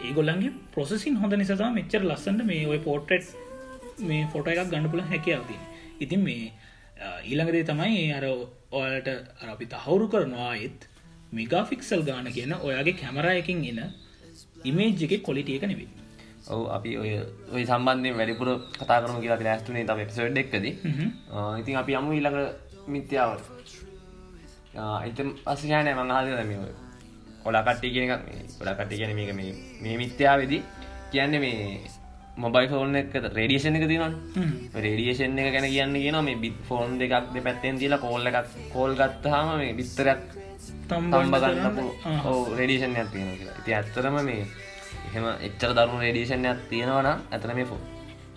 ඒගොල්ලන්ගේ 0.00 0.52
ප්‍රොසෙසින් 0.72 1.16
හොඳ 1.16 1.34
නිසාම 1.34 1.74
මෙච්චර 1.74 2.02
ලස්සට 2.02 2.44
මේ 2.44 2.62
ඔය 2.66 2.78
පෝට්‍රෙට් 2.80 3.34
මේ 4.00 4.22
ෆොට 4.32 4.48
එකක් 4.48 4.70
ගන්න 4.70 4.90
පුල 4.90 5.02
හැකියාවතින් 5.04 5.62
ඉතින් 6.00 6.20
මේ 6.20 6.52
ඊළඟදේ 7.24 7.64
තමයි 7.64 8.02
අර 8.12 8.24
ඔයාලට 8.72 9.08
අර 9.08 9.48
අපි 9.50 9.66
තහවුරු 9.66 10.08
කරනවා 10.08 10.52
එත් 10.60 10.88
මිගාෆික්සල් 11.32 12.02
ගාන 12.02 12.28
කියන 12.30 12.52
ඔයාගේ 12.58 12.96
කැමරයකින් 12.96 13.64
එන 13.64 13.80
ඉමේජ් 14.64 15.02
එක 15.06 15.22
කොලිටිය 15.22 15.56
එක 15.56 15.64
නෙවේ 15.64 15.88
ඔව 16.48 16.62
අපි 16.70 16.90
ඔය 16.96 17.10
ඔය 17.52 17.62
සම්බන්ධය 17.64 18.10
වැඩිපුර 18.12 18.48
කතා 18.72 19.00
කරම 19.02 19.20
කියලා 19.20 19.40
ලෑස්තුනේ 19.40 19.84
තම 19.84 20.00
පිසඩ් 20.02 20.38
එක්කද. 20.38 20.66
ඉතින් 21.60 21.76
අපි 21.76 21.92
අමු 21.94 22.12
ඊළඟ 22.12 22.38
මිත්‍යාවට. 22.88 23.44
එත 25.02 25.18
පස්සයානය 25.44 25.90
මංහාද 25.92 26.26
මේ 26.44 26.58
ඔොලා 27.44 27.62
කට්ටි 27.62 27.90
කියෙන 27.90 28.10
එකක් 28.10 28.24
මේ 28.26 28.40
ගොඩා 28.58 28.74
කට්ටි 28.74 28.96
කියන 28.96 29.14
මේක 29.16 29.34
මේ 29.34 29.52
මේ 29.82 29.96
මිත්‍යාවේදී 29.96 30.62
කියන්නේ 31.12 31.40
මේ 31.40 31.60
මොබයි 32.36 32.68
ෆෝන් 32.68 32.96
එක 32.96 33.14
රේඩියේෂන් 33.30 33.78
එක 33.78 33.86
තිනන් 33.88 34.16
රේඩියේෂන් 34.76 35.38
එක 35.40 35.52
ගැන 35.54 35.68
කියන්න 35.68 35.96
කියන 35.96 36.18
මේ 36.24 36.40
බිත් 36.42 36.58
ෆෝන් 36.68 36.98
දෙකක් 36.98 37.32
දෙ 37.34 37.40
පැත්තෙන් 37.40 37.78
තිලා 37.78 37.98
කෝල්ල 37.98 38.30
එකක් 38.30 38.56
කෝල් 38.72 38.92
ගත්තහම 38.94 39.54
මේ 39.56 39.74
බිස්තරයක් 39.74 40.22
තම්බ 40.90 41.34
ගන්න 41.42 41.76
රේඩියේෂන් 42.58 42.96
ඇත් 43.00 43.10
තියෙන 43.14 43.30
කියලා. 43.40 43.58
ඉති 43.60 43.76
ඇත්තරම 43.78 44.16
මේ 44.28 44.46
එහෙම 45.08 45.26
එච්චර 45.48 45.70
දරුණු 45.76 45.98
රේඩියේෂන්යක් 46.04 46.64
තියෙනවන 46.70 47.08
ඇතන 47.10 47.52
මේ 47.58 47.68
ෆෝ 47.70 47.80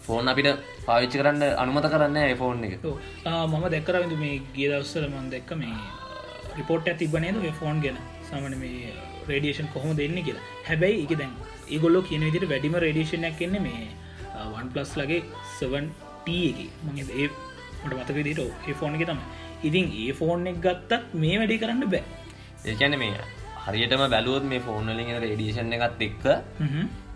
ෆෝන් 0.06 0.32
අපිට 0.32 0.50
පාවිච්චි 0.88 1.22
කරන්න 1.22 1.44
අනුමත 1.64 1.88
කරන්න 1.94 2.18
ෆෝන් 2.42 2.64
එක. 2.68 2.74
මම 3.52 3.66
දැක්කරවිදු 3.76 4.18
මේ 4.24 4.42
ගිය 4.56 4.68
දවස්සල 4.72 5.06
මන් 5.12 5.30
දැක්ක 5.34 5.52
මේ 5.62 5.76
රිපෝට් 6.58 6.88
ඇතිබනේද 6.92 7.38
ෆෝන් 7.60 7.78
ගැන? 7.84 7.98
සමන 8.30 8.56
මේ 8.64 8.94
රේඩියේෂන් 9.30 9.68
කොහොම 9.74 9.92
දෙන්න 10.00 10.18
කියලා. 10.28 10.46
හැබැයි 10.70 11.04
එක 11.06 11.14
දැන් 11.22 11.34
ඒගොල්ලො 11.74 12.02
කියන 12.10 12.24
විදිට 12.28 12.50
වැඩිම 12.54 12.76
රේඩියේෂනයක් 12.86 13.38
කන්නේ 13.42 13.66
මේ 13.68 13.86
වන් 14.56 14.68
පලස් 14.74 14.92
ලගේ 15.02 15.22
7ට 15.60 16.28
එක. 16.50 16.60
මගේ 16.88 17.06
ඒ 17.22 17.30
මට 17.84 17.94
මතක 18.00 18.18
දිට 18.28 18.40
ඒ 18.42 18.74
ෆෝන් 18.80 18.96
එක 18.98 19.06
තම 19.10 19.22
ඉතින් 19.68 19.86
ඒ 20.04 20.12
ෆෝන් 20.20 20.48
එක 20.52 20.58
ගත්තත් 20.66 21.14
මේ 21.22 21.36
වැඩි 21.42 21.62
කරන්න 21.62 21.86
බෑ. 21.94 22.04
ඒකැන 22.70 22.96
මේ 23.04 23.20
හරියටම 23.66 24.04
බැලුවොත් 24.14 24.46
මේ 24.52 24.62
ෆෝන්වලින් 24.68 25.14
රේඩියේෂන් 25.26 25.74
එකත් 25.78 26.02
එක්ක 26.08 26.26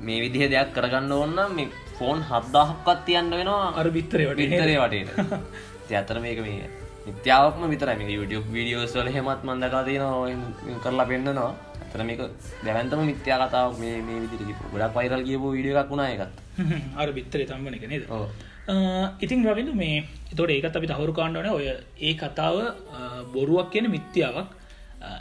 මේ 0.06 0.22
විදිහ 0.24 0.46
දෙයක් 0.54 0.72
කරගන්න 0.78 1.12
ඕන්න 1.18 1.38
මේ 1.58 1.70
ෆෝන් 1.98 2.24
හද්දාහක්කත් 2.30 3.04
තියන්න 3.10 3.36
වෙනවා. 3.40 3.74
අර 3.80 3.88
බිත්තරේ 3.98 4.32
ඉතරේ 4.46 4.80
වටේට 4.84 5.94
ඇතර 6.00 6.18
මේක 6.26 6.40
මේ 6.48 6.70
නිත්‍යාවක්ම 7.08 7.64
විතර 7.74 7.90
මේ 8.00 8.16
YouTube 8.18 8.48
වීඩියෝස් 8.56 8.96
වල 8.98 9.12
හෙමත් 9.18 9.42
මන්දකා 9.50 9.84
තියෙනවා. 9.90 10.80
කරලා 10.84 11.08
පෙන්න්නනවා 11.12 11.52
ඇතර 11.84 12.04
මේක 12.10 12.22
දැවන්තම 12.66 13.02
මිත්‍යා 13.12 13.38
කතාව 13.44 13.80
මේ 13.82 14.22
විදිරි 14.24 14.56
ගොඩක් 14.74 14.96
පයිරල් 14.98 15.24
කියපු 15.28 15.48
වීඩිය 15.56 15.76
එකක් 15.82 15.92
වුණා 15.92 16.10
එකත් 16.16 16.36
අර 17.02 17.08
බිත්තරේ 17.18 17.48
තම්බන 17.50 17.78
එක 17.80 17.86
නේද 17.94 18.04
ඉතින් 19.20 19.44
රවිදු 19.44 19.74
මේ 19.76 20.04
තොට 20.38 20.50
ඒකත් 20.50 20.76
අපි 20.76 20.88
තහවරු 20.88 21.14
කාණ්ඩන 21.14 21.50
ඔය 21.52 21.68
ඒ 22.02 22.14
කතාව 22.14 22.56
බොරුවක් 23.34 23.72
කියන 23.72 23.90
මිත්‍යාවක්. 23.92 24.48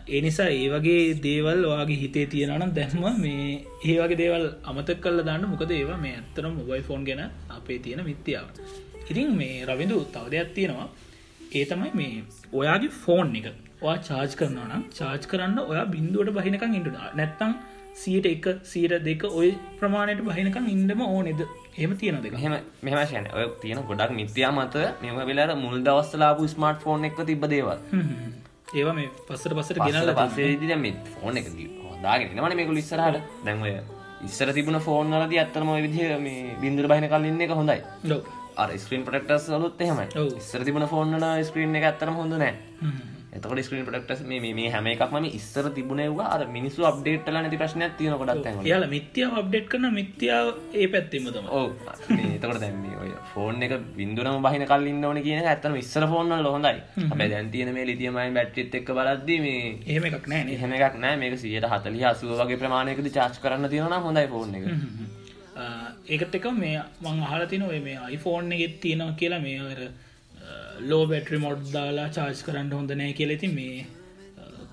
ඒ 0.09 0.21
නිසා 0.21 0.47
ඒ 0.49 0.69
වගේ 0.71 1.15
දේවල් 1.23 1.65
වගේ 1.73 1.99
හිතේ 2.03 2.27
තියෙනනම් 2.27 2.75
දැම්ම 2.75 3.19
මේ 3.19 3.67
ඒ 3.85 3.97
වගේ 4.01 4.21
දේවල් 4.23 4.45
අමතක් 4.65 5.01
කල්ල 5.03 5.25
දාන්න. 5.29 5.49
මොකද 5.53 5.71
ඒවා 5.71 5.99
මේ 6.05 6.15
ඇත්තරම් 6.19 6.55
මොබයි 6.59 6.83
ෆෝන් 6.83 7.03
ගැන 7.05 7.23
අපේ 7.51 7.79
තියෙන 7.79 8.05
මිත්‍යාව. 8.05 8.47
ඉතින් 9.11 9.35
මේ 9.41 9.67
රවිදු 9.67 9.99
තව 10.15 10.25
දෙයක් 10.31 10.55
තියෙනවා. 10.55 10.89
ඒ 11.53 11.65
තමයි 11.65 11.91
මේ 12.01 12.15
ඔයාගේ 12.53 12.93
ෆෝන් 13.03 13.35
එක. 13.41 13.49
ඔයා 13.83 13.99
චාර්ජ් 14.09 14.33
කරනවා 14.39 14.69
නම් 14.71 14.85
චාර්ජ් 14.99 15.27
කරන්න 15.31 15.59
ඔයා 15.65 15.87
බින්දුවට 15.95 16.35
බහිනකං 16.39 16.79
ඉටුන 16.79 16.97
නැත්තං 17.19 17.59
සීට 17.95 18.27
එක 18.35 18.47
සීට 18.73 18.95
දෙක 19.09 19.23
ඔය 19.33 19.51
ප්‍රමාණයට 19.81 20.25
බහිනකං 20.31 20.73
ඉන්නම 20.75 21.03
ඕනෙද? 21.09 21.43
එම 21.75 21.97
තියෙන 21.97 22.21
දෙක 22.23 22.33
මෙහම 22.33 22.55
මෙමශයන 22.83 23.27
ඔය 23.33 23.47
තියෙන 23.61 23.79
ගොඩක් 23.89 24.13
මිත්‍යා 24.13 24.53
මත 24.53 24.75
මෙම 25.03 25.21
වෙලාර 25.29 25.55
මුල් 25.57 25.77
දවස්සලාපු 25.81 26.49
ස්මර්ට් 26.49 26.83
ෆෝන් 26.83 27.05
එක 27.05 27.17
තිබ 27.27 27.47
දේවල්. 27.47 27.79
ඒවා 28.75 28.95
මේ 28.95 29.09
පස්සට 29.29 29.55
පස්සට 29.57 29.81
ගෙනල 29.81 30.13
පස්සේ 30.13 30.77
මෙ 30.77 30.93
ෆෝන් 31.15 31.37
එක 31.37 31.49
හොදාගෙන 31.87 32.37
නවන 32.37 32.57
මේකුල 32.57 32.77
ඉස්සරහට. 32.77 33.25
දැන්වය 33.47 33.73
ඉස්සර 34.23 34.53
තිබුණ 34.53 34.81
ෆෝන් 34.81 35.15
වලද 35.15 35.33
ඇත්තම 35.35 35.73
විදිහ 35.79 36.19
මේ 36.21 36.57
බින්දුර 36.61 36.89
බහින 36.93 37.09
කලින්න 37.09 37.41
එක 37.41 37.57
හොඳයි. 37.61 37.81
අර 38.57 38.69
ස්ක්‍රීන් 38.77 39.07
පටක්ටස් 39.07 39.49
ලුත් 39.57 39.81
එහෙමයි. 39.81 40.07
ඔව්. 40.17 40.29
ඉස්සර 40.37 40.65
තිබුණ 40.65 40.87
ෆෝන්න 40.87 41.19
ස්ක්‍රීන් 41.45 41.81
එක 41.81 41.89
ඇත්තරම 41.91 42.15
හොඳ 42.15 42.37
නෑ 42.37 42.55
එතකට 43.43 43.65
ස්ක්‍රීන් 43.65 43.87
පටක්ටස් 43.87 44.25
මේ 44.25 44.53
මේ 44.53 44.71
හැම 44.71 44.87
එකක්ම 44.87 45.29
ඉස්සර 45.31 45.71
තිබුණේවා 45.71 46.29
අර 46.29 46.47
මිනිස්සු 46.49 46.85
අප්ඩේට්ල 46.85 47.39
නැති 47.39 47.61
ප්‍රශ්නයක් 47.63 47.97
තියෙන 47.99 48.17
කොඩත් 48.17 48.47
ඇ 48.47 48.55
යාල 48.65 48.87
මිත්‍යාව 48.89 49.39
අප්ඩේට් 49.39 49.69
කරන 49.69 49.89
මිත්‍යාව 49.93 50.53
ඒ 50.75 50.89
පැත්තෙම 50.89 51.29
තම 51.29 51.51
ඕ 51.53 51.67
එතකට 52.11 52.61
දැම 52.61 52.83
ඔය 52.99 53.13
ෆෝන් 53.33 53.63
එක 53.63 53.77
බින්දුරම 53.97 54.41
බහින 54.43 54.67
කල්ලින්න 54.67 55.05
ඕන 55.05 55.23
කියන 55.23 55.45
ඇත්තම 55.47 55.77
ඉස්සර 55.77 56.09
ෆෝන්න 56.09 56.39
ලොහොඳයි 56.41 56.81
හැබැ 57.03 57.31
දැන් 57.31 57.51
තියෙන 57.51 57.75
මේ 57.75 57.87
ලිතියමයි 57.87 58.29
බැට්ටිත් 58.33 58.75
එක් 58.75 58.93
බලද්දී 58.93 59.41
මේ 59.41 59.63
එහෙම 59.87 60.11
එකක් 60.11 60.29
නෑනේ 60.29 60.55
එහෙම 60.55 60.73
එකක් 60.79 60.97
නෑ. 60.97 61.17
මේක 61.17 61.39
සියට 61.39 61.67
හතලි 61.67 62.05
හසුව 62.05 62.39
වගේ 62.41 62.59
ප්‍රමාණයකද 62.59 63.09
චාච් 63.11 63.41
කරන්න 63.43 63.69
තියෙන 63.69 63.99
හොඳයි 64.01 64.27
ෆෝන් 64.29 64.55
එක. 64.55 64.65
ඒකත් 66.09 66.35
එක 66.35 66.47
මේ 66.55 66.79
මං 67.03 67.23
අහල 67.23 67.47
තින 67.47 67.63
ඔය 67.65 67.81
මේ 67.81 67.99
iPhoneෆෝන් 68.11 68.53
එකෙත් 68.53 68.81
තියෙනවා 68.81 69.15
කියලා 69.15 69.41
මේ 69.41 69.59
අර 69.67 69.81
ලෝ 70.91 71.03
බැටරි 71.11 71.39
මොඩ් 71.39 71.67
දාලා 71.75 72.09
චාර්ජ් 72.17 72.47
කරන්න 72.47 72.73
හොඳ 72.79 72.97
නෑ 73.01 73.19
කියලෙති 73.19 73.49
මේ 73.59 73.83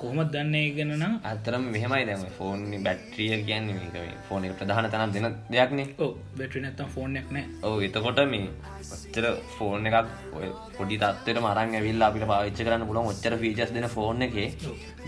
කොහොමත් 0.02 0.30
දන්නේ 0.34 0.68
ගැන 0.76 0.92
නම් 0.96 1.14
අතරම 1.30 1.64
මෙහමයි 1.74 2.04
දැම 2.10 2.22
ෆෝන් 2.38 2.62
බැට්‍රිය 2.86 3.40
කියන්නේ 3.48 3.76
මේක 3.96 4.20
ෆෝන 4.28 4.46
ප්‍රධාන 4.60 4.88
තනම් 4.94 5.12
දෙන 5.16 5.26
දෙයක්නේ 5.54 5.88
ඕ 5.98 6.12
බැටරි 6.38 6.62
නැත්තම් 6.66 6.94
ෆෝන්යක් 6.96 7.28
නෑ. 7.36 7.44
ඔව 7.68 7.84
එතකොට 7.88 8.22
මේ 8.34 8.48
ඔච්චර 8.96 9.26
ෆෝන් 9.56 9.90
එකක් 9.90 10.08
ඔය 10.38 10.48
පොඩි 10.78 11.00
තත්වට 11.02 11.44
මරන් 11.44 11.76
ඇවිල්ලා 11.80 12.10
අපිට 12.12 12.26
පාවිච්ච 12.32 12.62
කරන්න 12.62 12.88
පුළන් 12.90 13.12
ඔච්චර 13.12 13.36
ෆීචස් 13.44 13.76
දෙන 13.76 13.90
ෆෝන් 13.98 14.26
එක. 14.28 14.40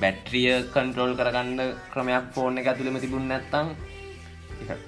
බැට්‍රිය 0.02 0.52
කන්ට්‍රෝල් 0.76 1.16
කරගන්න 1.22 1.74
ක්‍රමයක් 1.94 2.28
ෆෝන් 2.36 2.62
එක 2.62 2.70
ඇතුළෙම 2.74 3.00
තිබුණ 3.06 3.32
නැත්තං 3.32 3.74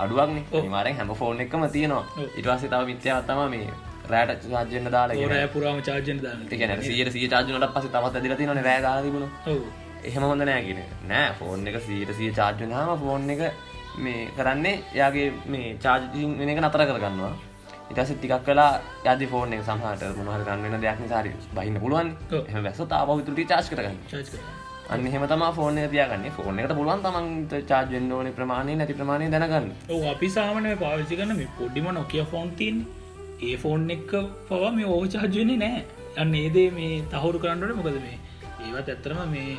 අඩුවක් 0.03 0.69
මාරෙන් 0.75 0.99
හැම 0.99 1.15
ෆෝන් 1.23 1.41
එකම 1.45 1.65
තියෙනවා. 1.77 2.05
ඉටවාසේ 2.39 2.71
තව 2.73 2.83
මිත්‍යාවත්තම 2.91 3.43
මේ 3.55 3.71
රෑට 4.09 4.43
චාර්ජෙන්න්න 4.47 4.91
දාලා 4.91 5.29
රෑ 5.29 5.47
පුරාම 5.49 5.81
චාර්ජන 5.81 6.19
ගැන 6.53 6.81
සියට 6.81 7.11
සිය 7.11 7.29
චාර්ජනට 7.29 7.69
පස 7.75 7.87
තමත් 7.87 8.15
ඇදිල 8.15 8.35
තින 8.35 8.63
රෑදා 8.63 8.97
තිබුණ 9.01 9.29
එහෙම 10.03 10.23
හොඳ 10.23 10.43
නෑගෙන 10.43 10.81
නෑ 11.09 11.29
ෆෝන් 11.39 11.67
එක 11.67 11.79
සීට 11.81 12.11
සිය 12.17 12.31
චාර්ජනාම 12.33 12.97
ෆෝන් 12.99 13.29
එක 13.29 13.41
මේ 13.97 14.27
කරන්නේ 14.37 14.75
යාගේ 14.93 15.27
මේ 15.47 15.77
චාර්ජිං 15.77 16.37
වෙන 16.39 16.49
එක 16.49 16.59
නතර 16.59 16.83
කරගන්නවා. 16.89 17.33
ඉටස 17.91 18.11
ටිකක් 18.11 18.43
කලා 18.45 18.81
යදි 19.05 19.27
ෆෝන් 19.27 19.53
එක 19.53 19.61
සහට 19.61 20.17
මොහර 20.19 20.43
ගන්නන 20.47 20.81
දෙයක් 20.81 20.99
නිසාරි 20.99 21.31
බහින්න 21.53 21.79
පුළුවන්. 21.79 22.09
එම 22.49 22.63
වැස 22.63 22.81
තාව 22.89 23.09
විතුරටි 23.11 23.45
චාස් 23.45 23.69
කරගන්න. 23.69 23.97
අන්න 24.89 25.07
එහෙම 25.07 25.27
තම 25.27 25.45
ෆෝන 25.53 25.77
තියගන්න. 25.91 26.25
ෆෝන 26.31 26.59
එකට 26.59 26.73
පුළුවන් 26.73 27.05
තමන් 27.05 27.29
චාර්ජෙන් 27.69 28.11
ඕන 28.11 28.33
ප්‍රමාණය 28.33 28.75
නැති 28.75 28.93
ප්‍රමාණය 28.93 29.29
දැනගන්න. 29.29 29.71
අපි 30.11 30.29
සාමනය 30.29 30.75
පාවිච්චි 30.75 31.15
කරන 31.15 31.37
මේ 31.37 31.49
පොඩ්ඩිම 31.57 31.87
නොකිය 31.93 32.25
ෆෝන් 32.25 32.51
තින් 32.55 32.85
ඒ 33.41 33.55
ෆෝන් 33.57 33.89
එක් 33.89 34.11
පවා 34.49 34.71
මේ 34.71 34.85
ඕ 34.87 35.03
චාර්ජයන්නේ 35.07 35.57
නෑ. 35.57 35.83
අන්න 36.17 36.33
ඒදේ 36.35 36.69
මේ 36.71 37.01
තහවුරු 37.11 37.39
කරන්නට 37.39 37.75
මොකද 37.75 37.99
මේ 37.99 38.17
ඒවත් 38.61 38.89
ඇත්තරම 38.89 39.21
මේ 39.31 39.57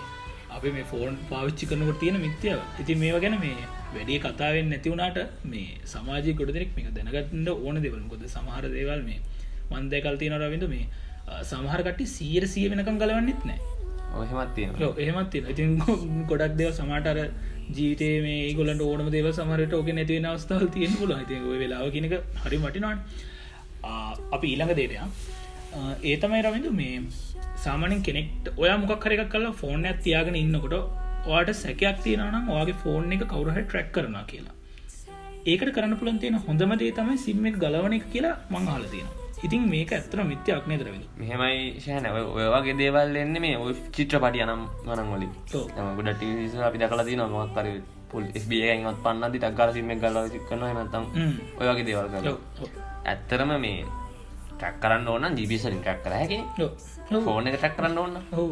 අපි 0.51 0.71
මේ 0.71 0.85
ෆෝන් 0.85 1.17
පාවිච්චි 1.31 1.67
කරනකොට 1.67 2.01
තියෙන 2.01 2.21
මිත්‍යාව. 2.21 2.61
ඉති 2.81 2.95
මේවා 2.95 3.21
ගැන 3.21 3.39
මේ 3.41 3.57
වැඩිය 3.95 4.19
කතාවෙන් 4.19 4.69
නැතිවුණට 4.69 5.19
මේ 5.45 5.69
සමාජය 5.85 6.35
දෙනෙක් 6.49 6.71
මේක 6.77 6.89
දැනගත්ට 6.93 7.49
ඕන 7.57 7.83
දෙවල්. 7.83 8.03
කොද 8.09 8.23
සමහර 8.27 8.65
දේවල් 8.71 9.03
මේ 9.03 9.21
මන්දය 9.73 10.01
කල් 10.01 10.17
තියෙන 10.17 10.37
රවිඳ 10.41 10.69
මේ 10.69 10.85
සමහරකට 11.43 12.01
සීර 12.09 12.47
සිය 12.47 12.69
වෙනකම් 12.71 12.99
ගලවන්නෙත් 12.99 13.45
නෑ. 13.45 13.61
ඔව්, 14.83 14.99
එහෙමත් 14.99 15.31
තියෙන 15.31 15.47
ඉතින් 15.51 15.71
ගොඩක් 16.31 16.55
දෙව 16.57 16.71
සමාටර 16.73 17.19
ජීවිතේ 17.71 18.17
මේ 18.23 18.53
ගොලට 18.55 18.83
ඕනම 18.83 19.09
දේව 19.11 19.29
සමරට 19.33 19.73
ඕක 19.73 19.89
නැතිවෙන 19.91 20.27
අවස්ථාව 20.27 20.67
තියෙන 20.75 20.93
පුල 21.01 21.13
ති 21.31 21.39
ඔය 21.43 21.59
වෙලාව 21.59 21.89
කියනක 21.95 22.15
හරි 22.45 22.59
මටිනවාන් 22.59 22.99
අපි 24.35 24.47
ඊළඟ 24.53 24.75
දේටය 24.81 24.97
ඒ 26.05 26.17
තමයි 26.23 26.43
රවිඳු 26.47 26.71
මේ 26.81 26.99
සාමනින් 27.65 28.05
කෙනෙක්ට 28.09 28.53
ඔය 28.57 28.71
මොකක් 28.83 29.07
හරි 29.07 29.19
එකක් 29.19 29.33
කල්ලා 29.35 29.59
ෆෝන් 29.63 29.89
ඇත් 29.91 29.99
තියාගෙන 30.07 30.41
ඉන්නකොට 30.43 30.77
ඔයාට 31.27 31.51
සැකයක් 31.63 31.99
තියෙනනම් 32.05 32.53
ඔයාගේ 32.55 32.81
ෆෝන් 32.85 33.13
එක 33.17 33.27
කවුරහ 33.33 33.59
ට්‍රැක් 33.59 33.91
කරන 33.97 34.17
කියලා. 34.31 34.55
ඒකට 35.51 35.75
කරන්න 35.77 35.99
පුළන් 36.01 36.19
තියෙන 36.23 36.41
හොඳම 36.47 36.73
දේ 36.81 36.95
තමයි 36.99 37.19
සිම්ම 37.27 37.47
එක 37.51 37.57
ගලවන 37.63 37.95
එක 37.99 38.07
කියලා 38.13 38.37
මංහල 38.55 38.87
තියෙන 38.95 39.11
ඉතින් 39.45 39.65
මේක 39.73 39.91
ඇත්තර 39.93 40.23
මිත්‍යයක් 40.31 40.69
නේ 40.71 40.79
දරවිදු 40.81 41.07
මෙහෙමයි 41.21 41.81
ශයන 41.85 42.07
ඔයවාගේ 42.11 42.77
දේවල් 42.79 43.19
එන්න 43.23 43.37
මේ 43.45 43.59
ඔය 43.65 43.75
චිත්‍රපටිය 43.97 44.47
නම් 44.47 44.63
ගනන් 44.87 45.13
වලින්. 45.13 45.35
ඔව්. 45.59 45.67
ගොඩ 45.99 46.11
ටිස 46.15 46.57
අපි 46.69 46.81
දකලා 46.83 47.07
තින 47.11 47.25
මොක්කර 47.35 47.69
පුල් 48.11 48.25
ස්බියගත් 48.45 49.05
පන්නදි 49.05 49.39
ටක්ගර 49.39 49.77
සිම 49.77 49.95
ගල 50.03 50.19
කන 50.49 50.67
නතම්. 50.79 51.05
ඔයගේ 51.61 51.87
දේවල් 51.91 52.09
කල. 52.15 52.35
ඇත්තරම 53.05 53.55
මේ 53.61 53.85
ටැක් 54.53 54.81
කරන්න 54.81 55.09
ඕන්න 55.09 55.37
ජිබිසලින් 55.37 55.81
ටැක් 55.81 56.01
කර. 56.03 56.13
හැකි. 56.13 56.41
ෆෝන් 57.21 57.47
එක 57.47 57.59
ටැක් 57.59 57.77
කරන්න 57.77 57.99
ඕන්න 57.99 58.17
ඔව්. 58.35 58.51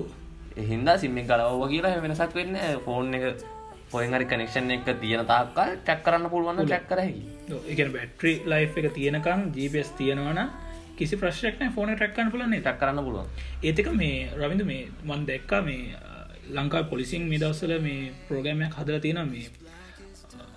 එහින්දා 0.56 0.98
සිම්ම 0.98 1.18
ගලව 1.22 1.68
කියලා 1.68 2.00
වෙනසක් 2.00 2.34
වෙන්න 2.34 2.56
ෆෝන් 2.84 3.14
එක 3.14 3.44
පොයහරි 3.90 4.26
කනෙක්ෂන් 4.26 4.70
එක 4.70 4.86
තියෙන 5.00 5.26
තාක්කල් 5.26 5.72
ටැක් 5.78 6.02
කරන්න 6.04 6.30
පුළුවන් 6.30 6.60
ටැක් 6.62 6.86
කරහැකි 6.88 7.24
එක 7.72 7.80
බැට්‍රි 7.90 8.34
ලයි් 8.44 8.68
එක 8.80 8.88
තියෙනකම් 8.90 9.40
ජීපස් 9.56 9.90
තියෙනවන 9.98 10.40
කිසි 10.96 11.16
ප්‍රශ්නයක්න 11.16 11.72
ෆෝන 11.72 11.92
ටැක්කන්න 11.92 12.30
පුලන්නේ 12.30 12.60
ටැක් 12.60 12.78
කරන්න 12.80 13.04
පුළුවන් 13.04 13.28
ඒතික 13.62 13.90
මේ 13.94 14.30
රවිඳ 14.34 14.64
මේ 14.64 14.88
මන් 15.04 15.26
දැක්කා 15.26 15.62
මේ 15.62 15.96
ලංකා 16.50 16.84
පොලිසින් 16.84 17.28
මේ 17.28 17.38
දවසල 17.38 17.74
මේ 17.80 18.12
ප්‍රෝගෑමයක් 18.28 18.74
හදර 18.74 19.00
තියෙන 19.00 19.22
මේ 19.26 19.48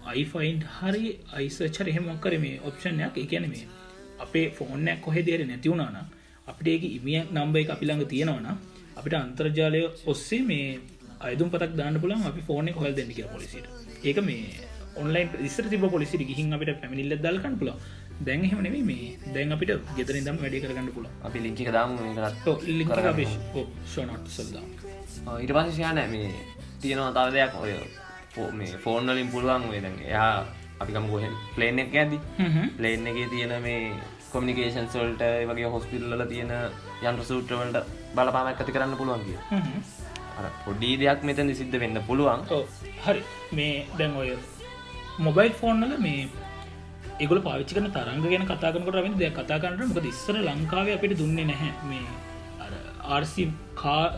අයිෆයින්් 0.05 0.57
හරි 0.71 1.05
අයිසචර 1.33 1.87
එහෙමක්කර 1.87 2.33
මේ 2.39 2.61
ඔප්ෂණයක් 2.61 3.17
එකන 3.17 3.45
මේ 3.47 3.65
අපේ 4.19 4.45
ෆෝනයක් 4.51 5.01
කොහෙ 5.01 5.21
දේර 5.21 5.41
නැතිවුණන 5.43 5.97
අපිට 6.47 6.67
ඒක 6.67 6.83
ඉමිය 6.89 7.19
නම්බ 7.27 7.55
එක 7.57 7.69
අපි 7.69 7.85
ළඟ 7.85 8.05
තියෙනවන 8.07 8.47
අපිට 8.95 9.15
අන්තර්ජාලය 9.15 9.81
ඔස්සේ 10.05 10.41
මේ 10.43 10.69
අයදුම් 11.21 11.49
පතක් 11.49 11.73
දාන්න 11.73 11.97
පුලන් 11.97 12.23
අපි 12.23 12.41
ෆෝන 12.41 12.69
හොල් 12.75 12.93
දෙන්න 12.93 13.11
කිය 13.11 13.27
පොලිසිට 13.27 13.65
ඒක 14.03 14.19
මේ 14.21 14.45
ඔන්ලයින් 14.95 15.29
ඉස්සර 15.41 15.65
තිබ 15.65 15.85
පොලිසි 15.87 16.21
ගිහින් 16.23 16.53
අපිට 16.53 16.73
පැමිල්ල 16.77 17.17
දල්කන්න 17.17 17.57
පුල 17.57 17.71
දැන් 18.19 18.43
එහෙම 18.43 18.61
නෙමේ 18.61 18.83
මේ 18.83 19.09
දැන් 19.29 19.51
අපිට 19.51 19.71
ගෙදර 19.97 20.15
දම් 20.19 20.37
වැඩි 20.37 20.63
කරගන්න 20.63 20.89
පුල 20.91 21.05
අපි 21.23 21.39
ලිංචික 21.39 21.69
දාම 21.71 21.97
සල්දා 24.31 24.65
ඊට 25.35 25.53
පස්සෂයන 25.53 26.01
මේ 26.09 26.31
තියෙනවා 26.81 27.11
තව 27.17 27.27
දෙයක් 27.33 27.53
ඔය 27.59 27.73
මේ 28.59 28.77
ෆෝර්නලින් 28.85 29.31
පුළුවන් 29.33 29.69
වේ 29.71 29.81
දැන් 29.81 29.97
එයා 30.07 30.45
අපිකම 30.79 31.07
ගොහ 31.11 31.23
ප්ලේන් 31.55 31.79
එක 31.79 31.95
ඇති. 31.95 32.19
ප්ලේන් 32.77 33.07
එක 33.07 33.19
තියෙන 33.33 33.53
මේ 33.61 33.93
කොමිනිකේෂන් 34.31 34.87
සොල්ට 34.95 35.21
වගේ 35.49 35.69
හොස්පිල්ල 35.75 36.25
තියෙන 36.31 36.51
යන්ට 37.03 37.23
සූට්‍රවලට 37.29 37.77
බලපාමක් 38.15 38.59
ඇති 38.61 38.75
කරන්න 38.75 38.97
පුළුවන් 39.01 39.23
කිය 39.27 39.39
පොඩි 40.65 40.89
දෙයක් 40.97 41.23
මෙතන 41.23 41.53
සිද්ධ 41.55 41.79
වෙන්න 41.83 42.01
පුළුවන්. 42.07 42.41
හරි. 43.05 43.21
මේ 43.51 43.85
දැන් 43.97 44.17
ඔය 44.17 44.29
මොබයිල් 45.19 45.53
ෆෝන්නල 45.61 45.95
මේ 45.99 46.27
ඒගොල 47.19 47.41
පාවිච්චිකන 47.47 47.89
තරංග 47.95 48.25
ගැන 48.25 48.45
කතාකනකට 48.51 48.95
රවිද 48.95 49.25
කතා 49.39 49.59
කරන්න 49.63 49.89
මොක 49.89 50.11
ඉස්සර 50.13 50.37
ලංකාව 50.43 50.93
අපිට 50.95 51.17
දුන්නේ 51.21 51.47
නැහැ. 51.51 51.71
මේ 51.89 52.05
ආර්සි 53.15 53.43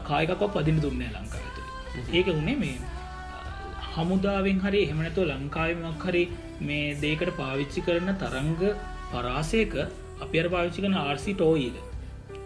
කායකක් 0.08 0.43
පදින 0.53 0.82
දුන්නේ 0.82 1.10
ලංකාවත 1.15 1.58
ඒක 2.13 2.27
උනේ 2.34 2.56
මේ 2.56 2.77
හමුදාවෙන් 3.97 4.60
හරි 4.60 4.79
එහෙමනැතුව 4.81 5.29
ලංකාවමක් 5.29 6.03
හරි 6.05 6.23
මේ 6.62 6.88
දේකට 6.97 7.31
පාවිච්චි 7.36 7.81
කරන 7.81 8.10
තරංග 8.15 8.63
පරාසයක 9.12 9.75
අප 10.19 10.33
අර 10.36 10.47
පාවිච්චි 10.47 10.83
කන 10.83 10.97
ආර්සි 10.99 11.33
ටෝඊක 11.33 11.77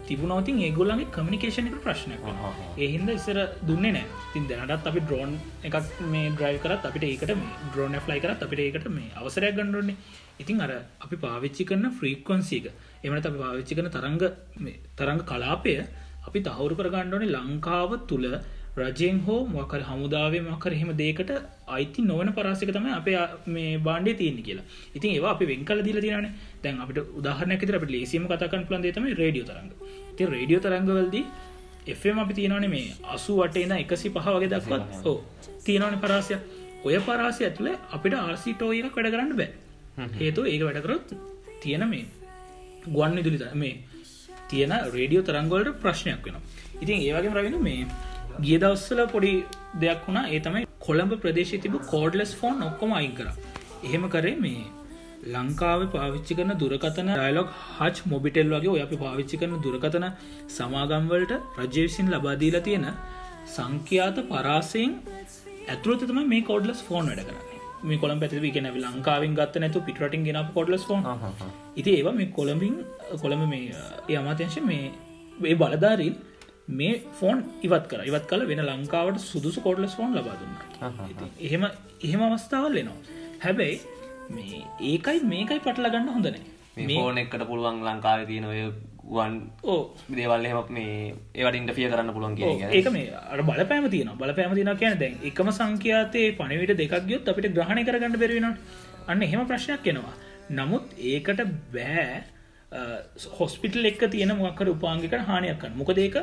තිබුණවතින් 0.06 0.60
ඒගොල්ලගේ 0.60 1.08
කමිනිකේෂන 1.08 1.68
එක 1.68 1.76
ප්‍රශ්නයක් 1.78 2.22
වනවා. 2.22 2.52
එහින්ද 2.78 3.08
ඉස්සර 3.10 3.38
දුන්නේ 3.62 3.92
නෑ 3.92 4.06
තින් 4.32 4.46
දැනටත් 4.48 4.88
අපි 4.90 5.00
ඩ්‍රෝන් 5.00 5.32
එකක් 5.62 5.76
මේ 6.06 6.30
ඩ්‍රයි් 6.30 6.58
කරත් 6.58 6.88
අපිට 6.88 7.04
ඒකට 7.04 7.34
ඩ්‍රෝන 7.66 7.98
ෆ්ලයි 8.00 8.20
කරත් 8.20 8.46
අපිට 8.46 8.62
ඒකට 8.62 8.88
මේ 8.90 9.12
අවසරයක් 9.14 9.54
ගණඩුවන්නේ 9.54 9.96
ඉතින් 10.38 10.60
අර 10.60 10.72
අපි 11.00 11.16
පාවිච්චි 11.18 11.68
කරන 11.68 11.86
ෆ්‍රීකොන්සික 11.92 12.66
එමට 13.04 13.28
අපි 13.30 13.38
පාවිච්චි 13.38 13.78
කරන 13.78 13.90
තරංග 13.90 14.18
තරංග 14.96 15.22
කලාපය 15.24 15.76
අපි 16.22 16.40
තහවුරු 16.40 16.74
කර 16.74 16.88
ගණ්ඩෝනේ 16.88 17.34
ලංකාව 17.36 17.92
තුළ 18.06 18.28
රජයෙන් 18.76 19.18
හෝ 19.20 19.38
මකර 19.46 19.80
හමුදාවේ 19.82 20.40
මකර 20.42 20.72
එහෙම 20.72 20.90
දේකට 20.96 21.30
අයිති 21.68 22.02
නොවන 22.02 22.28
පරාසික 22.32 22.70
තමයි 22.72 22.92
අපේ 22.92 23.16
මේ 23.46 23.78
බාණ්ඩේ 23.78 24.14
තියෙන 24.14 24.38
කියලා. 24.42 24.64
ඉතින් 24.94 25.10
ඒවා 25.12 25.32
අපි 25.32 25.44
වෙන්කල 25.46 25.80
දීල 25.82 25.98
තියන 26.00 26.28
දැන් 26.62 26.80
අපිට 26.80 26.98
උදාහරනයක් 27.18 27.62
තර 27.62 27.76
අපට 27.76 27.90
ලේසිම 27.90 28.24
කතකන් 28.26 28.64
පලන් 28.68 28.82
තම 28.88 29.06
රඩියෝ 29.12 29.46
තරඟ 29.46 29.70
ති 30.16 30.22
රඩියෝ 30.26 30.60
තරංගවලදී 30.60 31.24
එම් 32.06 32.18
අපි 32.18 32.34
තියෙනවන 32.34 32.66
මේ 32.70 32.86
අසු 33.14 33.36
වටේන 33.38 33.72
එකසි 33.74 34.08
පහ 34.10 34.26
වගේ 34.34 34.50
දක්වත් 34.50 35.06
ඕ 35.06 35.18
තියෙනවන 35.64 35.96
පරාසය. 36.00 36.34
ඔය 36.84 36.96
පරාසය 37.00 37.42
ඇතුළ 37.44 37.68
අපිට 37.90 38.14
ආර්සිටෝ 38.16 38.70
එක 38.78 38.96
වැඩ 38.96 39.10
කරන්න 39.14 39.34
බෑ. 39.36 39.50
හේතු 40.18 40.40
ඒක 40.46 40.62
වැඩකරොත් 40.62 41.12
තියෙන 41.62 41.84
මේ 41.88 42.04
ගුවන් 42.86 43.12
විදුලි 43.16 43.38
ත- 43.38 43.52
මේ 43.54 43.74
තියෙන 44.48 44.72
රේඩියෝ 44.94 45.22
තරංගවලට 45.22 45.76
ප්‍රශ්නයක් 45.82 46.24
වෙන 46.26 46.36
ඉතින් 46.80 46.98
ඒවගේ 47.02 47.34
රවෙන 47.36 47.58
මේ 47.62 47.86
ගිය 48.44 48.58
දවස්සල 48.62 49.00
පොඩි 49.14 49.32
දෙයක් 49.82 50.00
වුණා. 50.06 50.28
ඒ 50.34 50.40
තමයි 50.46 50.66
කොළඹ 50.86 51.12
ප්‍රදේශ 51.22 51.54
තිබ 51.64 51.74
කෝඩ්ලස් 51.92 52.32
ෆෝන් 52.40 52.62
ඔක්කොම 52.68 52.94
අයින් 53.00 53.12
කර. 53.18 53.28
එහෙම 53.86 54.04
කරේ 54.14 54.36
මේ 54.44 54.64
ලංකාව 55.34 55.80
පාවිච්චි 55.94 56.38
කරන 56.38 56.52
දුරකතන 56.62 57.10
ඩයිලොක් 57.10 57.48
හච් 57.78 58.10
මොබිටෙල් 58.12 58.52
වගේ 58.54 58.72
ඔය 58.74 58.82
අපි 58.86 58.96
පාවිච්චි 59.04 59.40
කරන 59.42 59.54
දුරකතන 59.66 60.06
සමාගම්වලට 60.56 61.32
රජ්‍ය 61.60 61.86
විසින් 61.86 62.10
ලබාදීලා 62.14 62.66
තියෙන 62.68 62.86
සංඛ්‍යාත 63.54 64.18
පරාසයෙන් 64.30 64.92
ඇතුළත 65.68 66.04
තම 66.10 66.20
මේ 66.34 66.42
කෝඩ්ලස් 66.50 66.82
ෆෝන් 66.88 67.06
වැඩ 67.10 67.24
කරන්නේ. 67.28 67.60
මේ 67.84 67.98
කොළම් 68.02 68.18
පැති 68.22 68.50
ගෙන 68.56 68.68
ලංකාවෙන් 68.74 69.32
ගත්ත 69.38 69.62
නැතු 69.62 69.80
පිටරටින් 69.86 70.26
ගෙන 70.26 70.40
කොඩ්ලස් 70.56 70.84
ෆෝන් 70.88 71.02
ඉති 71.76 71.90
ඒවා 71.98 72.16
මේ 72.18 72.32
කොළඹින් 72.38 72.76
කොළඹ 73.22 73.46
මේ 73.52 73.64
ඒ 74.10 74.16
අමාතංශ 74.20 74.60
මේ 74.68 75.54
බලධාරීන් 75.62 76.14
මේ 76.72 76.94
ෆෝන් 77.18 77.42
ඉවත් 77.62 77.84
කර. 77.90 78.00
ඉවත් 78.10 78.26
කල 78.26 78.46
වෙන 78.50 78.62
ලංකාවට 78.66 79.20
සුදුසු 79.22 79.64
කෝඩ්ලස් 79.66 79.96
ෆෝන් 79.98 80.14
ලබාදුන්න 80.14 80.54
එහෙම 81.40 81.66
එහෙම 82.00 82.22
අවස්ථාවල් 82.28 82.80
එනවා. 82.82 82.98
හැබැයි 83.40 83.76
මේ 84.30 84.62
ඒකයි 84.90 85.20
මේකයි 85.26 85.60
පටල 85.60 85.90
ගන්න 85.90 86.14
හොඳනේ 86.16 86.42
මේ 86.78 86.96
ෆෝන 86.96 87.18
එකට 87.18 87.44
පුළුවන් 87.50 87.84
ලංකාව 87.86 88.26
තියෙන 88.26 88.48
ඔය 88.52 88.62
ගුවන් 89.04 89.34
ඕ 89.64 89.78
දේවල් 90.10 90.46
එම 90.46 90.60
මේ 90.70 91.14
ඒවට 91.34 91.58
ඉන්ටෆිය 91.60 91.88
කරන්න 91.88 92.14
පුළුවන් 92.16 92.36
කිය 92.36 92.66
ඒක 92.70 92.90
මේ 92.92 93.22
අර 93.32 93.42
බලපෑම 93.42 93.88
තියන 93.94 94.12
බලපෑම 94.18 94.54
තින 94.58 94.72
කියන 94.82 94.98
දැන් 94.98 95.16
එකම 95.30 95.50
සංඛ්‍යාතයේ 95.52 96.36
පණවිට 96.38 96.76
දෙකක් 96.76 97.08
ගයොත් 97.08 97.28
අපිට 97.28 97.50
ග්‍රහණය 97.56 97.84
කරගන්න 97.84 98.20
බැරිවෙන 98.22 98.48
අන්න 99.06 99.22
එහෙම 99.22 99.42
ප්‍රශ්නයක් 99.46 99.90
එනවා. 99.92 100.14
නමුත් 100.50 100.94
ඒකට 101.10 101.42
බෑ 101.74 102.22
හොස්පිටල් 103.38 103.84
එක් 103.84 104.02
තියෙන 104.10 104.34
මොක්කර 104.38 104.68
උපාංගික 104.68 105.14
හානියක්කන්න 105.22 105.76
මොකද 105.76 105.98
ඒක 105.98 106.16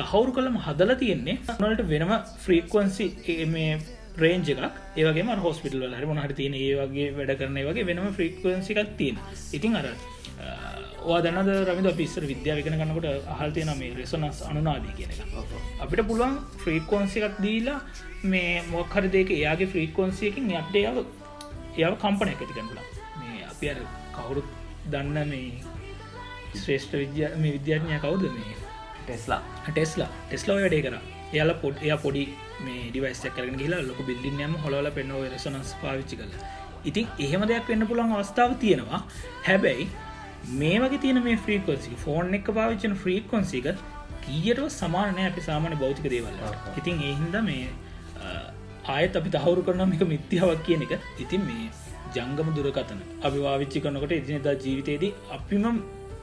තහවුරු 0.00 0.32
කළම 0.32 0.58
හදල 0.66 0.92
තියෙන්නේ. 0.94 1.38
නලට 1.60 1.82
වෙනම 1.86 2.12
ෆ්‍රීකවන්සි 2.44 3.06
මේ 3.48 3.72
රේන්ජ 4.16 4.52
එකක්. 4.52 4.76
ඒවගේ 4.96 5.38
හොස්පිටල් 5.38 5.88
හරි 5.92 6.12
මොහට 6.12 6.36
තියෙන 6.36 6.54
ඒ 6.56 6.70
වගේ 6.82 7.08
වැඩ 7.16 7.34
කරන 7.40 7.58
වගේ 7.64 7.88
වෙනම 7.90 8.06
ෆ්‍රීකවන්සි 8.12 8.72
එකක් 8.76 8.94
තියෙන 8.96 9.18
ඉතින් 9.52 9.76
අර 9.76 9.88
ඕ 11.00 11.18
දන්න 11.22 11.48
රමිද 11.64 11.88
පිස්සර 11.96 12.24
විද්‍යාව 12.24 12.58
එකන 12.60 12.74
කන්නකොට 12.74 13.28
අහල් 13.28 13.50
තියෙන 13.50 13.70
මේ 13.78 13.94
රෙසනස් 13.94 14.40
අනුනාදී 14.42 14.94
කියන 14.96 15.10
එක. 15.14 15.20
අපිට 15.80 16.02
පුළුවන් 16.06 16.34
ෆ්‍රීකෝන්සි 16.58 17.22
එකක් 17.22 17.38
දීලා 17.38 17.78
මේ 18.24 18.62
මොක්හර 18.70 19.04
දෙක 19.08 19.30
එයාගේ 19.30 19.70
ෆ්‍රීකෝන්සියකින් 19.74 20.50
අපට 20.60 20.76
යාව 20.76 20.98
එයාව 21.76 21.94
කම්පන 21.96 22.28
එක 22.28 22.40
ඇතිකන්ලා 22.40 22.86
මේ 23.20 23.44
අපි 23.46 23.74
කවුරුත් 24.16 24.48
දන්න 24.90 25.28
මේ 25.28 25.46
ශ්‍රේෂ්ඨ 26.54 26.96
විද්‍යා 26.96 27.30
මේ 27.36 27.52
විද්‍යාඥය 27.52 28.00
කවුද 28.00 28.26
මේ 28.30 28.67
ටෙස්ලා 29.08 29.40
ටෙස්ලා 29.68 30.10
ටෙස්ලා 30.28 30.58
වැඩේ 30.60 30.82
කර. 30.86 30.96
එයාල 31.32 31.52
පොඩ් 31.62 31.82
එය 31.86 31.92
පොඩි 32.04 32.24
මේ 32.66 32.84
ඩිවයිස්ට 32.90 33.28
කරන 33.36 33.56
කියලා 33.62 33.82
ලොක 33.88 34.00
බිල්ඩින්නයම 34.08 34.54
හොල 34.64 34.76
පෙන්නව 34.98 35.24
රෙසනස් 35.34 35.72
පාවිච්චි 35.82 36.20
කල 36.20 36.32
ඉතින් 36.90 37.06
එහෙම 37.26 37.42
දෙයක් 37.50 37.72
වෙන්න 37.72 37.88
පුළන් 37.90 38.14
අවස්ථාව 38.18 38.54
තියෙනවා. 38.64 39.00
හැබැයි 39.48 39.88
මේ 40.60 40.78
වගේ 40.82 41.02
තියෙන 41.04 41.22
මේ 41.26 41.36
ෆ්‍රීකොන්සි 41.44 41.98
ෆෝන් 42.04 42.38
එක 42.38 42.48
පාවිච්චන 42.58 42.94
ෆ්‍රීකොන්සික 43.02 43.68
කීයටව 44.24 44.70
සමානය 44.78 45.26
අපි 45.26 45.44
සාමාන්‍ය 45.48 45.76
භෞතික 45.82 46.08
දේවල්ල 46.14 46.80
ඉතින් 46.80 47.04
එහින්ද 47.10 47.36
මේ 47.48 47.68
ආයත් 48.94 49.20
අපි 49.20 49.34
තහවුරු 49.36 49.66
කරනම් 49.68 49.94
එක 49.96 50.02
මිත්‍යාවක් 50.14 50.64
කියන 50.66 50.82
එක. 50.86 50.92
ඉතින් 51.24 51.42
මේ 51.50 51.68
ජංගම 52.16 52.50
දුරකතන 52.56 53.00
අපි 53.26 53.38
වාවිච්චි 53.46 53.84
කරනකට 53.84 54.18
ඉදිනදා 54.20 54.56
ජීවිතයේදී 54.64 55.12
අපිම 55.36 55.66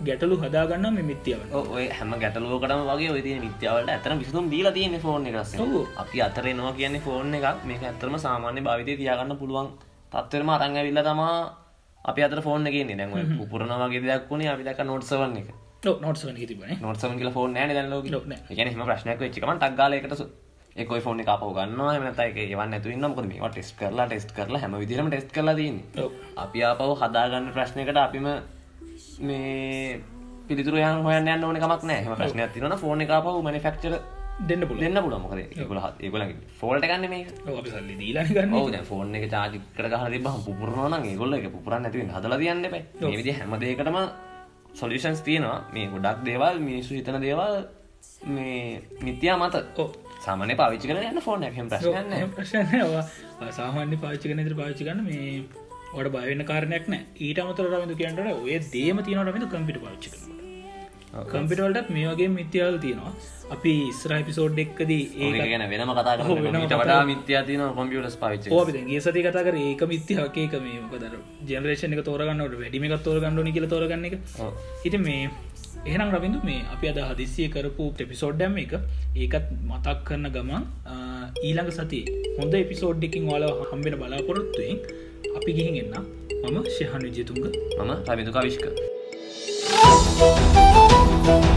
ගැටලු 0.04 0.36
හදාගන්න 0.38 0.94
මේ 0.94 1.04
මිත්‍යාවන 1.04 1.52
ඔය 1.72 1.88
හැම 1.90 2.12
ගැටලුවකටම 2.16 2.82
වගේ 2.90 3.12
ඔය 3.12 3.22
තිය 3.22 3.40
මිත්‍යාවලට 3.40 3.90
ඇතන 3.90 4.20
විසතුම් 4.20 4.50
දීලා 4.50 4.72
තියෙන 4.72 5.00
ෆෝන් 5.00 5.28
එකස්. 5.28 5.56
අපි 5.98 6.22
අතරෙනවා 6.22 6.74
කියන්නේ 6.74 7.02
ෆෝන් 7.02 7.34
එකක්. 7.34 7.66
මේක 7.66 7.84
ඇත්තරම 7.84 8.18
සාමාන්‍ය 8.20 8.62
භාවිතය 8.62 8.98
තියාගන්න 8.98 9.38
පුළුවන් 9.38 9.70
තත්වරම 10.12 10.50
අරං 10.50 10.76
ඇවිල්ල 10.76 11.02
තමා 11.02 11.36
අපි 12.06 12.22
අතර 12.24 12.42
ෆෝන් 12.42 12.68
එකන්නේ 12.68 12.98
දැන්ව 12.98 13.42
උපුරන 13.42 13.72
වගේ 13.82 14.02
දෙයක් 14.02 14.26
වුණේ 14.30 14.50
අපි 14.50 14.64
දැක 14.64 14.80
නොට්සවන්න 14.84 15.38
එක. 15.38 15.48
නොට්සන 15.86 16.36
තිබන 16.42 16.82
නොටසම 16.82 17.18
කියල 17.18 17.32
ෆෝන් 17.32 17.54
නෑ. 17.54 18.42
ගැන 18.52 18.70
හම 18.70 18.84
ප්‍රශ්නයක් 18.84 19.20
වෙච්චිකම 19.20 19.54
ටක්ගාලයකට 19.54 20.14
එකයි 20.76 21.02
ෆෝන් 21.02 21.20
එක 21.20 21.28
අපව 21.28 21.54
ගන්නවා. 21.56 21.96
එමනතයික 21.96 22.38
ඒවන්න 22.38 22.74
ඇතු 22.74 22.90
න්නමකොද 22.92 23.26
මේ 23.26 23.50
ටෙස් 23.50 23.72
කරලා 23.80 24.08
ටෙස් 24.08 24.26
කරලා 24.30 24.60
හැම 24.60 24.76
විදිරම 24.76 25.08
ටෙස් 25.10 25.32
කරලා 25.32 25.56
දන්න. 25.56 25.78
අපි 26.38 26.64
ආපව 26.64 26.92
හදාගන්න 27.02 27.54
ප්‍රශ්නයකට 27.56 27.98
අපිම 27.98 28.28
මේ 29.28 30.02
පිළිතුර 30.48 30.78
යන් 30.82 31.02
හොයන්න 31.08 31.32
යන්න 31.34 31.48
ඕන 31.48 31.60
කමක් 31.64 31.90
නෑ 31.90 32.04
හම 32.06 32.20
ප්‍රශ්නයක් 32.20 32.54
තිරන 32.54 32.78
ෆෝන 32.84 33.02
එක 33.06 33.14
පව 33.26 33.36
මනිෆක්චර 33.48 33.96
දෙන්න 34.50 34.68
පුල 34.70 34.78
දෙන්න 34.84 35.00
පුළ 35.06 35.16
මොකද? 35.24 35.40
ඒගොල 35.40 35.80
ඒගොල 36.06 36.24
ෆෝල්ට 36.60 36.86
ගන්න 36.90 37.10
මේ 37.10 37.24
සල්ලි 37.72 37.96
ඕද 38.62 38.78
ෆෝන් 38.90 39.16
එක 39.16 39.26
චාජිකට 39.34 39.82
ගහල 39.94 40.18
බහ 40.28 40.38
පුරන 40.48 40.94
ඒගොල්ල 41.12 41.38
එක 41.40 41.50
පුරන්න 41.66 41.88
ඇතිව 41.88 42.14
හදල 42.18 42.38
තියන්න 42.44 42.70
පැ 42.74 42.84
විදි 43.18 43.38
හැමදේකටම 43.40 44.00
සොලිෂන්ස් 44.76 45.22
තියෙනවා. 45.24 45.60
මේ 45.74 45.88
ගොඩක් 45.94 46.26
දේවල් 46.28 46.60
මිනිස්සු 46.60 46.98
හිතන 46.98 47.22
දේවල් 47.24 47.54
මේ 48.36 48.82
නිත්‍යයා 49.02 49.38
මත. 49.40 49.56
සාමන 50.26 50.52
පාවිච්චි 50.62 50.90
කන 50.90 51.00
යන්න 51.12 51.22
ෆෝන් 51.22 51.44
හැම 51.46 51.70
ප්‍රශ්නන්න 51.72 52.32
ප්‍රශ්නයවා 52.36 53.52
සාමාන්‍ය 53.60 53.98
පාච්චි 54.04 54.32
කනතර 54.32 54.56
පාච්චි 54.60 54.88
ගන්න 54.88 55.04
මේ 55.08 55.65
ොට 55.98 56.10
බයන්න 56.16 56.46
කාරණයක් 56.52 56.88
නෑ. 56.94 57.04
ඊට 57.26 57.44
අමතර 57.44 57.68
රමිතු 57.74 58.00
කියන්නට 58.02 58.32
ඔය 58.38 58.58
දේම 58.74 59.04
තියනට 59.08 59.52
කම්පිට 59.54 59.80
පාච්චි 59.86 60.10
කම්පිටවලටත් 61.32 61.90
මේ 61.96 62.08
වගේ 62.10 62.30
මිත්‍යාවල් 62.38 62.78
තියෙනවා. 62.84 63.12
අපි 63.56 63.72
ඉස්රා 63.92 64.20
පිසෝඩ් 64.28 64.58
එක්කදී 64.64 65.04
ඒ 65.18 65.30
ගැන 65.52 65.64
වෙනම 65.74 65.92
කතා 65.98 66.16
වඩා 66.74 66.98
මිත්‍යා 67.12 67.44
තින 67.50 67.62
කොම්පියටස් 67.78 68.18
පාවිච්ච 68.24 68.48
ඕපි 68.58 68.82
ගේ 68.90 69.02
සති 69.06 69.24
කතා 69.28 69.46
කර 69.48 69.56
ඒක 69.62 69.84
මිත්‍යහකේක 69.94 70.56
මේ 70.66 70.80
මොකදර 70.84 71.16
ජනරේෂණ 71.52 71.96
එක 71.98 72.04
තෝරගන්නට 72.10 72.58
වැඩිම 72.64 72.88
එකත් 72.90 73.06
තෝරගන්නඩ 73.08 73.54
කියල 73.58 73.68
තෝරගන්න 73.76 74.08
එක. 74.10 74.18
හිට 74.84 74.98
මේ 75.08 75.24
එහෙනම් 75.86 76.14
රබිඳු 76.16 76.44
මේ 76.50 76.62
අපි 76.76 76.92
අද 76.92 77.00
හදිසිය 77.10 77.48
කරපු 77.56 77.88
එපිසෝඩ්ඩම් 78.06 78.60
එක 78.66 78.76
ඒකත් 79.24 79.50
මතක් 79.70 79.98
කරන 80.08 80.28
ගමන් 80.36 80.64
ඊළඟ 81.48 81.72
සති 81.80 82.02
හොඳ 82.40 82.62
එපිසෝඩ්ඩකින් 82.64 83.32
වාල 83.32 83.46
හම්බෙන 83.72 84.00
බලාපොරොත්තුවෙන් 84.02 84.80
අපි 85.38 85.52
ගිහින් 85.58 85.76
එන්න 85.82 85.94
මම 86.44 86.58
ශයහන 86.78 87.04
විජතුන්ග 87.08 87.44
මම 87.80 87.92
රබිදුකා 88.10 88.46
විශ්ක 88.48 88.66
Thank 91.26 91.46
you. 91.46 91.55